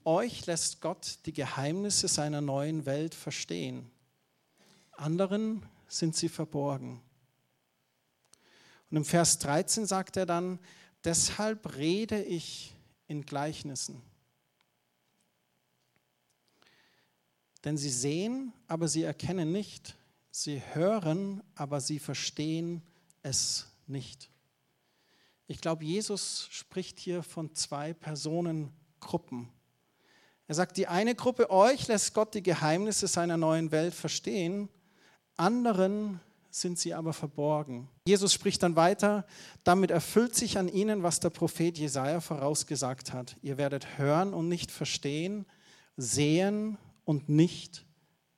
euch 0.05 0.47
lässt 0.47 0.81
Gott 0.81 1.19
die 1.27 1.33
Geheimnisse 1.33 2.09
seiner 2.09 2.41
neuen 2.41 2.87
Welt 2.87 3.15
verstehen. 3.15 3.91
Anderen 4.93 5.67
sind 5.87 6.17
sie 6.17 6.29
verborgen. 6.29 7.03
Und 8.91 8.97
im 8.97 9.05
Vers 9.05 9.39
13 9.41 9.87
sagt 9.87 10.17
er 10.17 10.25
dann, 10.25 10.59
deshalb 11.05 11.77
rede 11.77 12.23
ich 12.23 12.75
in 13.07 13.27
Gleichnissen 13.27 14.03
Denn 17.65 17.77
sie 17.77 17.91
sehen, 17.91 18.53
aber 18.67 18.89
sie 18.89 19.03
erkennen 19.03 19.53
nicht. 19.53 19.97
Sie 20.31 20.63
hören, 20.73 21.43
aber 21.55 21.81
sie 21.81 21.99
verstehen 21.99 22.83
es 23.23 23.67
nicht. 23.87 24.31
Ich 25.51 25.63
glaube, 25.63 25.85
Jesus 25.85 26.47
spricht 26.51 27.01
hier 27.01 27.23
von 27.23 27.55
zwei 27.55 27.95
Personengruppen. 27.95 29.49
Er 30.47 30.55
sagt, 30.55 30.77
die 30.77 30.87
eine 30.87 31.15
Gruppe, 31.15 31.51
euch 31.51 31.89
lässt 31.89 32.13
Gott 32.15 32.35
die 32.35 32.43
Geheimnisse 32.43 33.07
seiner 33.07 33.39
neuen 33.39 33.71
Welt 33.71 33.95
verstehen, 33.95 34.69
anderen 35.37 36.21
sind 36.51 36.79
sie 36.79 36.95
aber 36.95 37.13
verborgen. 37.13 37.89
Jesus 38.07 38.33
spricht 38.33 38.63
dann 38.63 38.77
weiter, 38.77 39.27
damit 39.65 39.91
erfüllt 39.91 40.35
sich 40.35 40.59
an 40.59 40.69
ihnen, 40.69 41.03
was 41.03 41.21
der 41.21 41.31
Prophet 41.31 41.79
Jesaja 41.79 42.21
vorausgesagt 42.21 43.13
hat. 43.13 43.37
Ihr 43.43 43.59
werdet 43.59 43.99
hören 43.99 44.35
und 44.35 44.49
nicht 44.49 44.71
verstehen, 44.71 45.47
sehen 45.97 46.79
und 47.05 47.29
nicht 47.29 47.87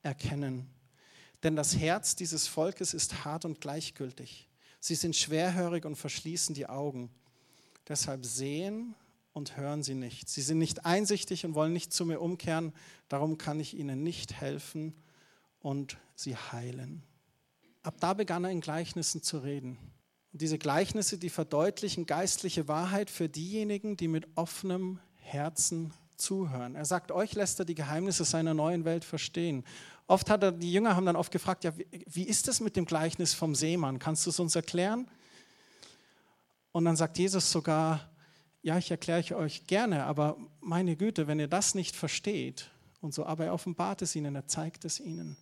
erkennen. 0.03 0.69
Denn 1.43 1.57
das 1.57 1.77
Herz 1.77 2.17
dieses 2.17 2.47
Volkes 2.47 2.95
ist 2.95 3.25
hart 3.25 3.45
und 3.45 3.61
gleichgültig. 3.61 4.50
Sie 4.81 4.95
sind 4.95 5.15
schwerhörig 5.15 5.85
und 5.85 5.97
verschließen 5.97 6.55
die 6.55 6.67
Augen. 6.67 7.11
Deshalb 7.87 8.25
sehen 8.25 8.95
und 9.33 9.57
hören 9.57 9.83
sie 9.83 9.95
nicht. 9.95 10.29
Sie 10.29 10.43
sind 10.43 10.59
nicht 10.59 10.87
einsichtig 10.87 11.45
und 11.45 11.55
wollen 11.55 11.73
nicht 11.73 11.93
zu 11.93 12.05
mir 12.07 12.21
umkehren. 12.21 12.73
Darum 13.09 13.39
kann 13.39 13.61
ich 13.61 13.77
ihnen 13.77 14.03
nicht 14.03 14.33
helfen 14.41 14.95
und 15.61 15.99
sie 16.15 16.37
heilen. 16.37 17.03
Ab 17.83 17.97
da 18.01 18.15
begann 18.15 18.45
er 18.45 18.51
in 18.51 18.61
Gleichnissen 18.61 19.23
zu 19.23 19.39
reden. 19.39 19.79
Und 20.33 20.43
diese 20.43 20.59
Gleichnisse, 20.59 21.19
die 21.19 21.31
verdeutlichen 21.31 22.07
geistliche 22.07 22.69
Wahrheit 22.69 23.11
für 23.11 23.29
diejenigen, 23.29 23.97
die 23.97 24.09
mit 24.09 24.29
offenem 24.35 25.01
Herzen 25.17 25.93
zuhören. 26.21 26.75
Er 26.75 26.85
sagt, 26.85 27.13
euch 27.13 27.35
lässt 27.35 27.59
er 27.59 27.65
die 27.65 27.75
Geheimnisse 27.75 28.25
seiner 28.25 28.55
neuen 28.55 28.85
Welt 28.85 29.05
verstehen. 29.05 29.65
Oft 30.07 30.29
hat 30.31 30.43
er, 30.43 30.53
die 30.53 30.73
Jünger 30.73 30.97
haben 30.97 31.07
dann 31.07 31.17
oft 31.17 31.33
gefragt, 31.33 31.65
ja, 31.65 31.73
wie, 32.07 32.25
ist 32.25 32.49
es 32.49 32.61
mit 32.61 32.77
dem 32.77 32.85
Gleichnis 32.85 33.35
vom 33.35 33.55
Seemann? 33.55 33.99
Kannst 33.99 34.27
du 34.27 34.31
es 34.31 34.41
uns 34.41 34.57
erklären? 34.57 35.09
Und 36.73 36.85
dann 36.85 36.97
sagt 36.97 37.19
Jesus 37.19 37.51
sogar, 37.51 38.09
ja, 38.63 38.77
ich 38.79 38.91
erkläre 38.91 39.37
euch 39.37 39.67
gerne, 39.67 40.05
aber 40.05 40.37
meine 40.61 40.97
Güte, 40.97 41.27
wenn 41.27 41.41
ihr 41.41 41.49
das 41.49 41.75
nicht 41.75 41.97
versteht, 41.97 42.71
und 43.01 43.15
so, 43.15 43.25
aber 43.25 43.47
er 43.47 43.55
offenbart 43.55 44.03
es 44.03 44.15
ihnen, 44.15 44.35
er 44.35 44.47
zeigt 44.47 44.85
es 44.85 45.01
ihnen. 45.01 45.37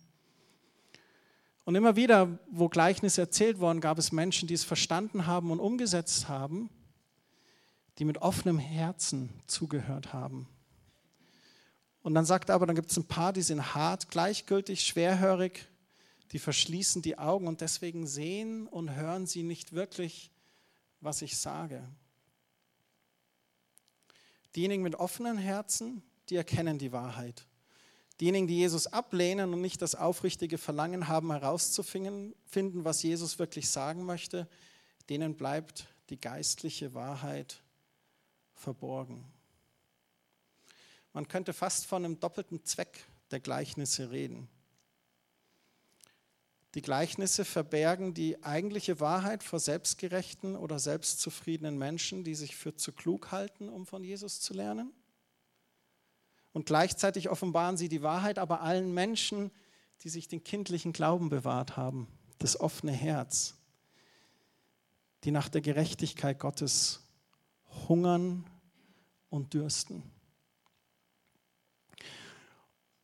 Und 1.65 1.75
immer 1.75 1.95
wieder, 1.95 2.39
wo 2.49 2.69
Gleichnisse 2.69 3.21
erzählt 3.21 3.59
wurden, 3.59 3.81
gab 3.81 3.99
es 3.99 4.11
Menschen, 4.11 4.47
die 4.47 4.53
es 4.53 4.63
verstanden 4.63 5.27
haben 5.27 5.51
und 5.51 5.59
umgesetzt 5.59 6.27
haben, 6.29 6.69
die 7.97 8.05
mit 8.05 8.19
offenem 8.21 8.57
Herzen 8.59 9.29
zugehört 9.45 10.13
haben. 10.13 10.47
Und 12.01 12.13
dann 12.13 12.25
sagt 12.25 12.49
er 12.49 12.55
aber, 12.55 12.65
dann 12.65 12.75
gibt 12.75 12.91
es 12.91 12.97
ein 12.97 13.07
paar, 13.07 13.33
die 13.33 13.41
sind 13.41 13.75
hart, 13.75 14.09
gleichgültig, 14.09 14.83
schwerhörig, 14.83 15.67
die 16.31 16.39
verschließen 16.39 17.01
die 17.01 17.17
Augen 17.17 17.47
und 17.47 17.61
deswegen 17.61 18.07
sehen 18.07 18.67
und 18.67 18.95
hören 18.95 19.25
sie 19.25 19.43
nicht 19.43 19.73
wirklich, 19.73 20.31
was 21.01 21.21
ich 21.21 21.37
sage. 21.37 21.83
Diejenigen 24.55 24.83
mit 24.83 24.95
offenen 24.95 25.37
Herzen, 25.37 26.03
die 26.29 26.35
erkennen 26.35 26.77
die 26.77 26.91
Wahrheit. 26.91 27.45
Diejenigen, 28.19 28.47
die 28.47 28.57
Jesus 28.57 28.87
ablehnen 28.87 29.53
und 29.53 29.61
nicht 29.61 29.81
das 29.81 29.95
aufrichtige 29.95 30.57
Verlangen 30.57 31.07
haben, 31.07 31.31
herauszufinden, 31.31 32.35
was 32.83 33.01
Jesus 33.01 33.39
wirklich 33.39 33.69
sagen 33.69 34.03
möchte, 34.03 34.47
denen 35.09 35.35
bleibt 35.35 35.87
die 36.09 36.19
geistliche 36.19 36.93
Wahrheit 36.93 37.61
verborgen. 38.53 39.25
Man 41.13 41.27
könnte 41.27 41.53
fast 41.53 41.85
von 41.85 42.05
einem 42.05 42.19
doppelten 42.19 42.63
Zweck 42.65 43.07
der 43.31 43.39
Gleichnisse 43.39 44.11
reden. 44.11 44.49
Die 46.75 46.81
Gleichnisse 46.83 47.45
verbergen 47.45 48.13
die 48.13 48.43
eigentliche 48.43 48.99
Wahrheit 48.99 49.43
vor 49.43 49.59
selbstgerechten 49.59 50.55
oder 50.55 50.77
selbstzufriedenen 50.77 51.79
Menschen, 51.79 52.23
die 52.23 52.35
sich 52.35 52.55
für 52.55 52.75
zu 52.75 52.91
klug 52.91 53.31
halten, 53.31 53.69
um 53.69 53.87
von 53.87 54.03
Jesus 54.03 54.39
zu 54.39 54.53
lernen. 54.53 54.93
Und 56.51 56.67
gleichzeitig 56.67 57.29
offenbaren 57.29 57.75
sie 57.75 57.89
die 57.89 58.03
Wahrheit 58.03 58.37
aber 58.37 58.61
allen 58.61 58.93
Menschen, 58.93 59.51
die 60.03 60.09
sich 60.09 60.27
den 60.27 60.43
kindlichen 60.43 60.93
Glauben 60.93 61.29
bewahrt 61.29 61.75
haben, 61.75 62.07
das 62.37 62.59
offene 62.59 62.91
Herz, 62.91 63.55
die 65.23 65.31
nach 65.31 65.49
der 65.49 65.61
Gerechtigkeit 65.61 66.39
Gottes 66.39 67.01
hungern 67.87 68.45
und 69.29 69.53
dürsten. 69.53 70.03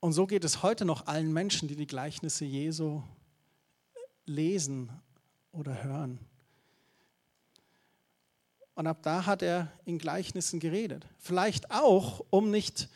Und 0.05 0.13
so 0.13 0.27
geht 0.27 0.43
es 0.43 0.61
heute 0.61 0.85
noch 0.85 1.07
allen 1.07 1.33
Menschen, 1.33 1.67
die 1.67 1.75
die 1.75 1.87
Gleichnisse 1.87 2.45
Jesu 2.45 3.01
lesen 4.27 4.91
oder 5.51 5.83
hören. 5.83 6.19
Und 8.75 8.85
ab 8.85 9.01
da 9.01 9.25
hat 9.25 9.41
er 9.41 9.71
in 9.83 9.97
Gleichnissen 9.97 10.59
geredet. 10.59 11.07
Vielleicht 11.17 11.71
auch, 11.71 12.23
um 12.29 12.51
nicht 12.51 12.87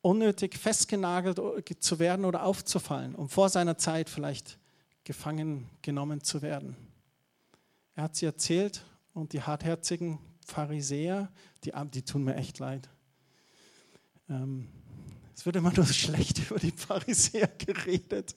unnötig 0.00 0.58
festgenagelt 0.58 1.40
zu 1.78 2.00
werden 2.00 2.24
oder 2.24 2.42
aufzufallen, 2.42 3.14
um 3.14 3.28
vor 3.28 3.50
seiner 3.50 3.78
Zeit 3.78 4.10
vielleicht 4.10 4.58
gefangen 5.04 5.70
genommen 5.82 6.24
zu 6.24 6.42
werden. 6.42 6.76
Er 7.94 8.02
hat 8.02 8.16
sie 8.16 8.26
erzählt 8.26 8.84
und 9.12 9.32
die 9.32 9.42
hartherzigen 9.42 10.18
Pharisäer, 10.44 11.30
die, 11.62 11.72
die 11.92 12.02
tun 12.02 12.24
mir 12.24 12.34
echt 12.34 12.58
leid. 12.58 12.88
Ähm, 14.28 14.66
es 15.34 15.44
wird 15.44 15.56
immer 15.56 15.72
nur 15.72 15.86
schlecht 15.86 16.38
über 16.50 16.58
die 16.58 16.70
Pharisäer 16.70 17.48
geredet. 17.48 18.36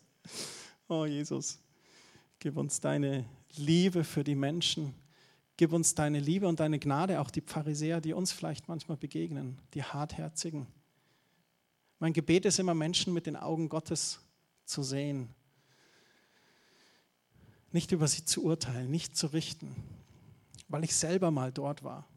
Oh 0.88 1.06
Jesus, 1.06 1.60
gib 2.40 2.58
uns 2.58 2.80
deine 2.80 3.26
Liebe 3.56 4.04
für 4.04 4.24
die 4.24 4.36
Menschen. 4.36 4.94
Gib 5.58 5.74
uns 5.74 5.96
deine 5.96 6.20
Liebe 6.20 6.48
und 6.48 6.60
deine 6.60 6.78
Gnade, 6.78 7.20
auch 7.20 7.32
die 7.32 7.42
Pharisäer, 7.42 8.00
die 8.00 8.14
uns 8.14 8.32
vielleicht 8.32 8.68
manchmal 8.68 8.98
begegnen, 8.98 9.60
die 9.74 9.84
Hartherzigen. 9.84 10.68
Mein 12.00 12.14
Gebet 12.14 12.46
ist 12.46 12.60
immer, 12.60 12.76
Menschen 12.76 13.12
mit 13.12 13.26
den 13.26 13.36
Augen 13.36 13.68
Gottes 13.68 14.20
zu 14.66 14.84
sehen. 14.84 15.34
Nicht 17.72 17.92
über 17.92 18.08
sie 18.08 18.24
zu 18.24 18.44
urteilen, 18.44 18.92
nicht 18.92 19.18
zu 19.18 19.28
richten, 19.28 19.76
weil 20.68 20.84
ich 20.84 20.96
selber 20.96 21.32
mal 21.32 21.52
dort 21.52 21.84
war 21.84 22.08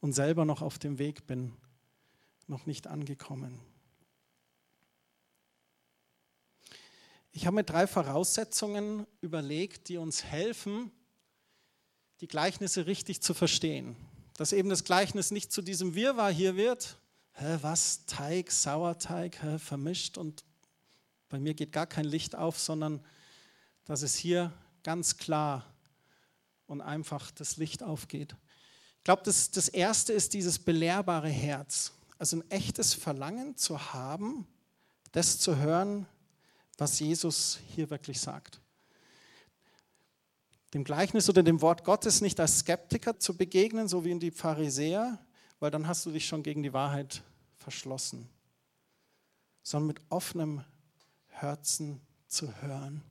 und 0.00 0.12
selber 0.12 0.44
noch 0.44 0.60
auf 0.60 0.78
dem 0.78 0.98
Weg 0.98 1.26
bin, 1.26 1.52
noch 2.46 2.66
nicht 2.66 2.86
angekommen. 2.86 3.60
Ich 7.32 7.46
habe 7.46 7.56
mir 7.56 7.64
drei 7.64 7.86
Voraussetzungen 7.86 9.06
überlegt, 9.20 9.88
die 9.88 9.96
uns 9.96 10.22
helfen, 10.24 10.92
die 12.20 12.28
Gleichnisse 12.28 12.86
richtig 12.86 13.22
zu 13.22 13.34
verstehen. 13.34 13.96
Dass 14.36 14.52
eben 14.52 14.68
das 14.68 14.84
Gleichnis 14.84 15.30
nicht 15.30 15.52
zu 15.52 15.60
diesem 15.60 15.94
Wirrwarr 15.94 16.32
hier 16.32 16.56
wird. 16.56 16.98
Hä, 17.32 17.58
was? 17.60 18.06
Teig, 18.06 18.52
Sauerteig, 18.52 19.42
hä, 19.42 19.58
vermischt 19.58 20.16
und 20.16 20.44
bei 21.28 21.40
mir 21.40 21.54
geht 21.54 21.72
gar 21.72 21.86
kein 21.86 22.04
Licht 22.04 22.36
auf, 22.36 22.60
sondern 22.60 23.04
dass 23.84 24.02
es 24.02 24.14
hier 24.14 24.52
ganz 24.84 25.16
klar 25.16 25.66
und 26.66 26.80
einfach 26.80 27.32
das 27.32 27.56
Licht 27.56 27.82
aufgeht. 27.82 28.36
Ich 28.98 29.04
glaube, 29.04 29.22
das, 29.24 29.50
das 29.50 29.68
Erste 29.68 30.12
ist 30.12 30.32
dieses 30.32 30.60
belehrbare 30.60 31.28
Herz. 31.28 31.92
Also 32.18 32.36
ein 32.36 32.50
echtes 32.50 32.94
Verlangen 32.94 33.56
zu 33.56 33.92
haben, 33.92 34.46
das 35.12 35.38
zu 35.38 35.56
hören, 35.56 36.06
was 36.78 36.98
Jesus 36.98 37.60
hier 37.74 37.90
wirklich 37.90 38.20
sagt. 38.20 38.60
Dem 40.72 40.84
Gleichnis 40.84 41.28
oder 41.28 41.42
dem 41.42 41.60
Wort 41.60 41.84
Gottes 41.84 42.20
nicht 42.20 42.40
als 42.40 42.60
Skeptiker 42.60 43.18
zu 43.20 43.36
begegnen, 43.36 43.86
so 43.86 44.04
wie 44.04 44.10
in 44.10 44.20
die 44.20 44.32
Pharisäer, 44.32 45.24
weil 45.60 45.70
dann 45.70 45.86
hast 45.86 46.04
du 46.04 46.10
dich 46.10 46.26
schon 46.26 46.42
gegen 46.42 46.62
die 46.62 46.72
Wahrheit 46.72 47.22
verschlossen, 47.56 48.28
sondern 49.62 49.88
mit 49.88 50.00
offenem 50.08 50.64
Herzen 51.28 52.00
zu 52.26 52.52
hören. 52.60 53.02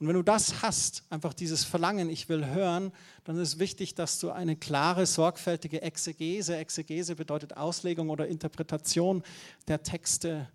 Und 0.00 0.08
wenn 0.08 0.14
du 0.14 0.22
das 0.22 0.62
hast, 0.62 1.02
einfach 1.10 1.34
dieses 1.34 1.64
Verlangen, 1.64 2.08
ich 2.08 2.30
will 2.30 2.46
hören, 2.46 2.90
dann 3.24 3.36
ist 3.36 3.48
es 3.48 3.58
wichtig, 3.58 3.94
dass 3.94 4.18
du 4.18 4.30
eine 4.30 4.56
klare, 4.56 5.04
sorgfältige 5.04 5.82
Exegese, 5.82 6.56
Exegese 6.56 7.16
bedeutet 7.16 7.58
Auslegung 7.58 8.08
oder 8.08 8.26
Interpretation 8.26 9.22
der 9.68 9.82
Texte 9.82 10.48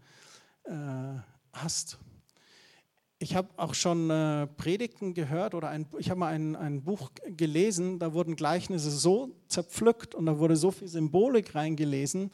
äh, 0.64 0.72
hast. 1.54 2.00
Ich 3.20 3.36
habe 3.36 3.48
auch 3.58 3.76
schon 3.76 4.10
äh, 4.10 4.48
Predigten 4.48 5.14
gehört 5.14 5.54
oder 5.54 5.70
ein, 5.70 5.86
ich 6.00 6.10
habe 6.10 6.22
mal 6.22 6.34
ein, 6.34 6.56
ein 6.56 6.82
Buch 6.82 7.12
gelesen, 7.28 8.00
da 8.00 8.14
wurden 8.14 8.36
Gleichnisse 8.36 8.90
so 8.90 9.36
zerpflückt 9.48 10.16
und 10.16 10.26
da 10.26 10.40
wurde 10.40 10.56
so 10.56 10.72
viel 10.72 10.88
Symbolik 10.88 11.54
reingelesen, 11.54 12.32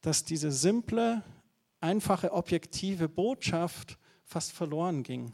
dass 0.00 0.24
diese 0.24 0.50
simple, 0.50 1.22
einfache, 1.80 2.32
objektive 2.32 3.08
Botschaft 3.08 3.98
fast 4.24 4.50
verloren 4.50 5.04
ging, 5.04 5.32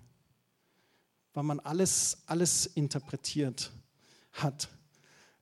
weil 1.35 1.45
man 1.45 1.61
alles, 1.61 2.19
alles 2.27 2.67
interpretiert 2.67 3.71
hat. 4.33 4.69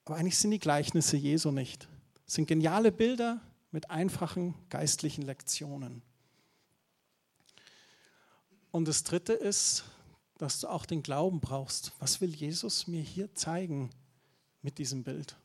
Aber 0.04 0.16
eigentlich 0.16 0.38
sind 0.38 0.50
die 0.50 0.58
Gleichnisse 0.58 1.16
Jesu 1.16 1.50
nicht. 1.50 1.88
Es 2.26 2.34
sind 2.34 2.46
geniale 2.46 2.92
Bilder 2.92 3.40
mit 3.70 3.90
einfachen 3.90 4.54
geistlichen 4.70 5.22
Lektionen. 5.22 6.02
Und 8.70 8.86
das 8.86 9.02
Dritte 9.02 9.32
ist, 9.32 9.84
dass 10.38 10.60
du 10.60 10.68
auch 10.68 10.86
den 10.86 11.02
Glauben 11.02 11.40
brauchst. 11.40 11.92
Was 11.98 12.20
will 12.20 12.34
Jesus 12.34 12.86
mir 12.86 13.02
hier 13.02 13.34
zeigen 13.34 13.90
mit 14.62 14.78
diesem 14.78 15.04
Bild? 15.04 15.36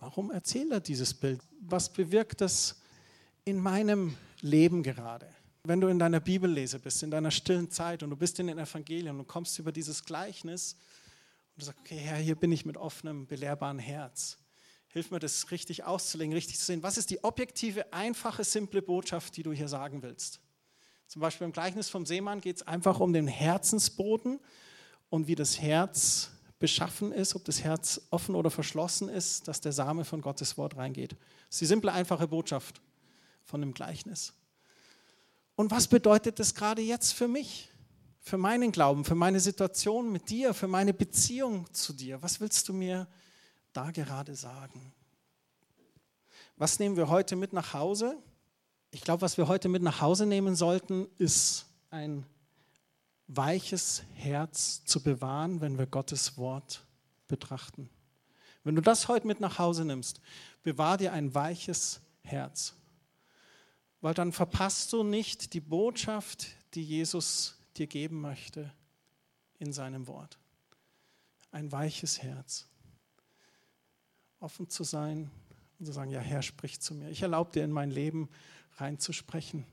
Warum 0.00 0.30
erzählt 0.30 0.70
er 0.72 0.80
dieses 0.80 1.14
Bild? 1.14 1.40
Was 1.60 1.92
bewirkt 1.92 2.40
das 2.40 2.80
in 3.44 3.60
meinem 3.60 4.16
Leben 4.40 4.82
gerade? 4.82 5.28
Wenn 5.68 5.82
du 5.82 5.88
in 5.88 5.98
deiner 5.98 6.20
Bibellese 6.20 6.78
bist, 6.78 7.02
in 7.02 7.10
deiner 7.10 7.30
stillen 7.30 7.70
Zeit 7.70 8.02
und 8.02 8.08
du 8.08 8.16
bist 8.16 8.40
in 8.40 8.46
den 8.46 8.58
Evangelien 8.58 9.18
und 9.18 9.28
kommst 9.28 9.58
über 9.58 9.70
dieses 9.70 10.02
Gleichnis 10.02 10.76
und 11.52 11.60
du 11.60 11.66
sagst, 11.66 11.80
okay, 11.80 11.98
Herr, 11.98 12.16
hier 12.16 12.36
bin 12.36 12.50
ich 12.52 12.64
mit 12.64 12.78
offenem, 12.78 13.26
belehrbaren 13.26 13.78
Herz. 13.78 14.38
Hilf 14.88 15.10
mir, 15.10 15.18
das 15.18 15.50
richtig 15.50 15.84
auszulegen, 15.84 16.32
richtig 16.32 16.58
zu 16.58 16.64
sehen. 16.64 16.82
Was 16.82 16.96
ist 16.96 17.10
die 17.10 17.22
objektive, 17.22 17.92
einfache, 17.92 18.44
simple 18.44 18.80
Botschaft, 18.80 19.36
die 19.36 19.42
du 19.42 19.52
hier 19.52 19.68
sagen 19.68 20.02
willst? 20.02 20.40
Zum 21.06 21.20
Beispiel 21.20 21.44
im 21.44 21.52
Gleichnis 21.52 21.90
vom 21.90 22.06
Seemann 22.06 22.40
geht 22.40 22.56
es 22.56 22.62
einfach 22.62 22.98
um 22.98 23.12
den 23.12 23.26
Herzensboden 23.26 24.40
und 25.10 25.26
wie 25.26 25.34
das 25.34 25.60
Herz 25.60 26.30
beschaffen 26.58 27.12
ist, 27.12 27.34
ob 27.36 27.44
das 27.44 27.62
Herz 27.62 28.00
offen 28.08 28.36
oder 28.36 28.50
verschlossen 28.50 29.10
ist, 29.10 29.46
dass 29.46 29.60
der 29.60 29.72
Same 29.72 30.06
von 30.06 30.22
Gottes 30.22 30.56
Wort 30.56 30.78
reingeht. 30.78 31.12
Das 31.12 31.56
ist 31.56 31.60
die 31.60 31.66
simple, 31.66 31.92
einfache 31.92 32.26
Botschaft 32.26 32.80
von 33.44 33.60
dem 33.60 33.74
Gleichnis. 33.74 34.32
Und 35.58 35.70
was 35.70 35.88
bedeutet 35.88 36.38
das 36.38 36.54
gerade 36.54 36.80
jetzt 36.80 37.12
für 37.12 37.28
mich? 37.28 37.68
für 38.28 38.36
meinen 38.36 38.70
Glauben, 38.70 39.04
für 39.04 39.14
meine 39.14 39.40
Situation 39.40 40.12
mit 40.12 40.28
dir, 40.28 40.54
für 40.54 40.68
meine 40.68 40.92
Beziehung 40.92 41.72
zu 41.72 41.92
dir? 41.92 42.22
Was 42.22 42.40
willst 42.40 42.68
du 42.68 42.72
mir 42.72 43.08
da 43.72 43.90
gerade 43.90 44.34
sagen? 44.34 44.92
Was 46.56 46.78
nehmen 46.78 46.96
wir 46.96 47.08
heute 47.08 47.36
mit 47.36 47.52
nach 47.52 47.72
Hause? 47.72 48.16
Ich 48.90 49.00
glaube, 49.00 49.22
was 49.22 49.38
wir 49.38 49.48
heute 49.48 49.68
mit 49.68 49.82
nach 49.82 50.00
Hause 50.00 50.26
nehmen 50.26 50.54
sollten, 50.56 51.08
ist 51.16 51.66
ein 51.90 52.26
weiches 53.28 54.02
Herz 54.12 54.84
zu 54.84 55.02
bewahren, 55.02 55.60
wenn 55.60 55.78
wir 55.78 55.86
Gottes 55.86 56.36
Wort 56.36 56.84
betrachten. 57.28 57.88
Wenn 58.62 58.76
du 58.76 58.82
das 58.82 59.08
heute 59.08 59.26
mit 59.26 59.40
nach 59.40 59.58
Hause 59.58 59.84
nimmst, 59.84 60.20
bewahr 60.62 60.98
dir 60.98 61.12
ein 61.12 61.34
weiches 61.34 62.00
Herz, 62.22 62.74
weil 64.00 64.14
dann 64.14 64.32
verpasst 64.32 64.92
du 64.92 65.02
nicht 65.02 65.54
die 65.54 65.60
Botschaft, 65.60 66.48
die 66.74 66.84
Jesus 66.84 67.56
dir 67.76 67.86
geben 67.86 68.20
möchte 68.20 68.72
in 69.58 69.72
seinem 69.72 70.06
Wort. 70.06 70.38
Ein 71.50 71.72
weiches 71.72 72.22
Herz. 72.22 72.66
Offen 74.40 74.68
zu 74.68 74.84
sein 74.84 75.30
und 75.78 75.86
zu 75.86 75.92
sagen, 75.92 76.10
ja 76.10 76.20
Herr, 76.20 76.42
sprich 76.42 76.80
zu 76.80 76.94
mir. 76.94 77.10
Ich 77.10 77.22
erlaube 77.22 77.52
dir 77.52 77.64
in 77.64 77.72
mein 77.72 77.90
Leben 77.90 78.28
reinzusprechen. 78.76 79.66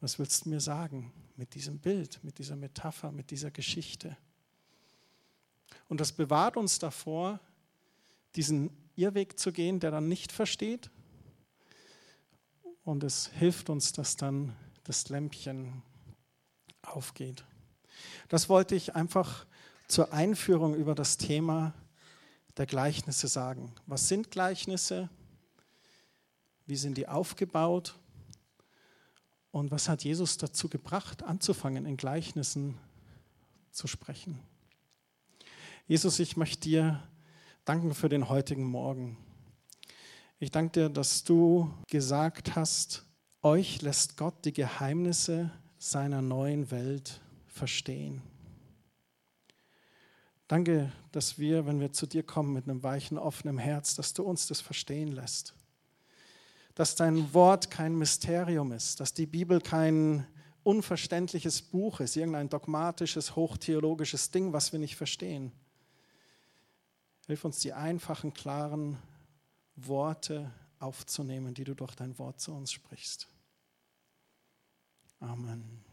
Was 0.00 0.18
willst 0.18 0.44
du 0.44 0.50
mir 0.50 0.60
sagen 0.60 1.12
mit 1.36 1.54
diesem 1.54 1.78
Bild, 1.78 2.20
mit 2.22 2.38
dieser 2.38 2.56
Metapher, 2.56 3.12
mit 3.12 3.30
dieser 3.30 3.50
Geschichte? 3.50 4.16
Und 5.88 6.00
das 6.00 6.12
bewahrt 6.12 6.56
uns 6.56 6.78
davor, 6.78 7.40
diesen 8.34 8.70
Irrweg 8.96 9.38
zu 9.38 9.52
gehen, 9.52 9.80
der 9.80 9.90
dann 9.90 10.08
nicht 10.08 10.32
versteht. 10.32 10.90
Und 12.86 13.02
es 13.02 13.26
hilft 13.34 13.68
uns, 13.68 13.90
dass 13.90 14.14
dann 14.14 14.54
das 14.84 15.08
Lämpchen 15.08 15.82
aufgeht. 16.82 17.44
Das 18.28 18.48
wollte 18.48 18.76
ich 18.76 18.94
einfach 18.94 19.44
zur 19.88 20.12
Einführung 20.12 20.76
über 20.76 20.94
das 20.94 21.16
Thema 21.16 21.74
der 22.56 22.66
Gleichnisse 22.66 23.26
sagen. 23.26 23.72
Was 23.86 24.06
sind 24.06 24.30
Gleichnisse? 24.30 25.10
Wie 26.66 26.76
sind 26.76 26.96
die 26.96 27.08
aufgebaut? 27.08 27.96
Und 29.50 29.72
was 29.72 29.88
hat 29.88 30.04
Jesus 30.04 30.36
dazu 30.36 30.68
gebracht, 30.68 31.24
anzufangen, 31.24 31.86
in 31.86 31.96
Gleichnissen 31.96 32.78
zu 33.72 33.88
sprechen? 33.88 34.38
Jesus, 35.88 36.20
ich 36.20 36.36
möchte 36.36 36.60
dir 36.60 37.02
danken 37.64 37.94
für 37.94 38.08
den 38.08 38.28
heutigen 38.28 38.64
Morgen. 38.64 39.18
Ich 40.38 40.50
danke 40.50 40.72
dir, 40.72 40.88
dass 40.90 41.24
du 41.24 41.72
gesagt 41.88 42.56
hast, 42.56 43.06
euch 43.40 43.80
lässt 43.80 44.18
Gott 44.18 44.44
die 44.44 44.52
Geheimnisse 44.52 45.50
seiner 45.78 46.20
neuen 46.20 46.70
Welt 46.70 47.22
verstehen. 47.46 48.20
Danke, 50.46 50.92
dass 51.10 51.38
wir, 51.38 51.64
wenn 51.64 51.80
wir 51.80 51.92
zu 51.94 52.06
dir 52.06 52.22
kommen 52.22 52.52
mit 52.52 52.68
einem 52.68 52.82
weichen, 52.82 53.16
offenen 53.16 53.56
Herz, 53.56 53.94
dass 53.94 54.12
du 54.12 54.24
uns 54.24 54.46
das 54.46 54.60
verstehen 54.60 55.12
lässt. 55.12 55.54
Dass 56.74 56.96
dein 56.96 57.32
Wort 57.32 57.70
kein 57.70 57.96
Mysterium 57.96 58.72
ist, 58.72 59.00
dass 59.00 59.14
die 59.14 59.26
Bibel 59.26 59.62
kein 59.62 60.26
unverständliches 60.64 61.62
Buch 61.62 62.00
ist, 62.00 62.14
irgendein 62.14 62.50
dogmatisches, 62.50 63.36
hochtheologisches 63.36 64.30
Ding, 64.32 64.52
was 64.52 64.70
wir 64.72 64.80
nicht 64.80 64.96
verstehen, 64.96 65.52
Hilf 67.26 67.44
uns, 67.44 67.58
die 67.58 67.72
einfachen, 67.72 68.34
klaren 68.34 68.98
Worte 69.76 70.52
aufzunehmen, 70.78 71.54
die 71.54 71.64
du 71.64 71.74
durch 71.74 71.94
dein 71.94 72.18
Wort 72.18 72.40
zu 72.40 72.52
uns 72.52 72.72
sprichst. 72.72 73.28
Amen. 75.20 75.85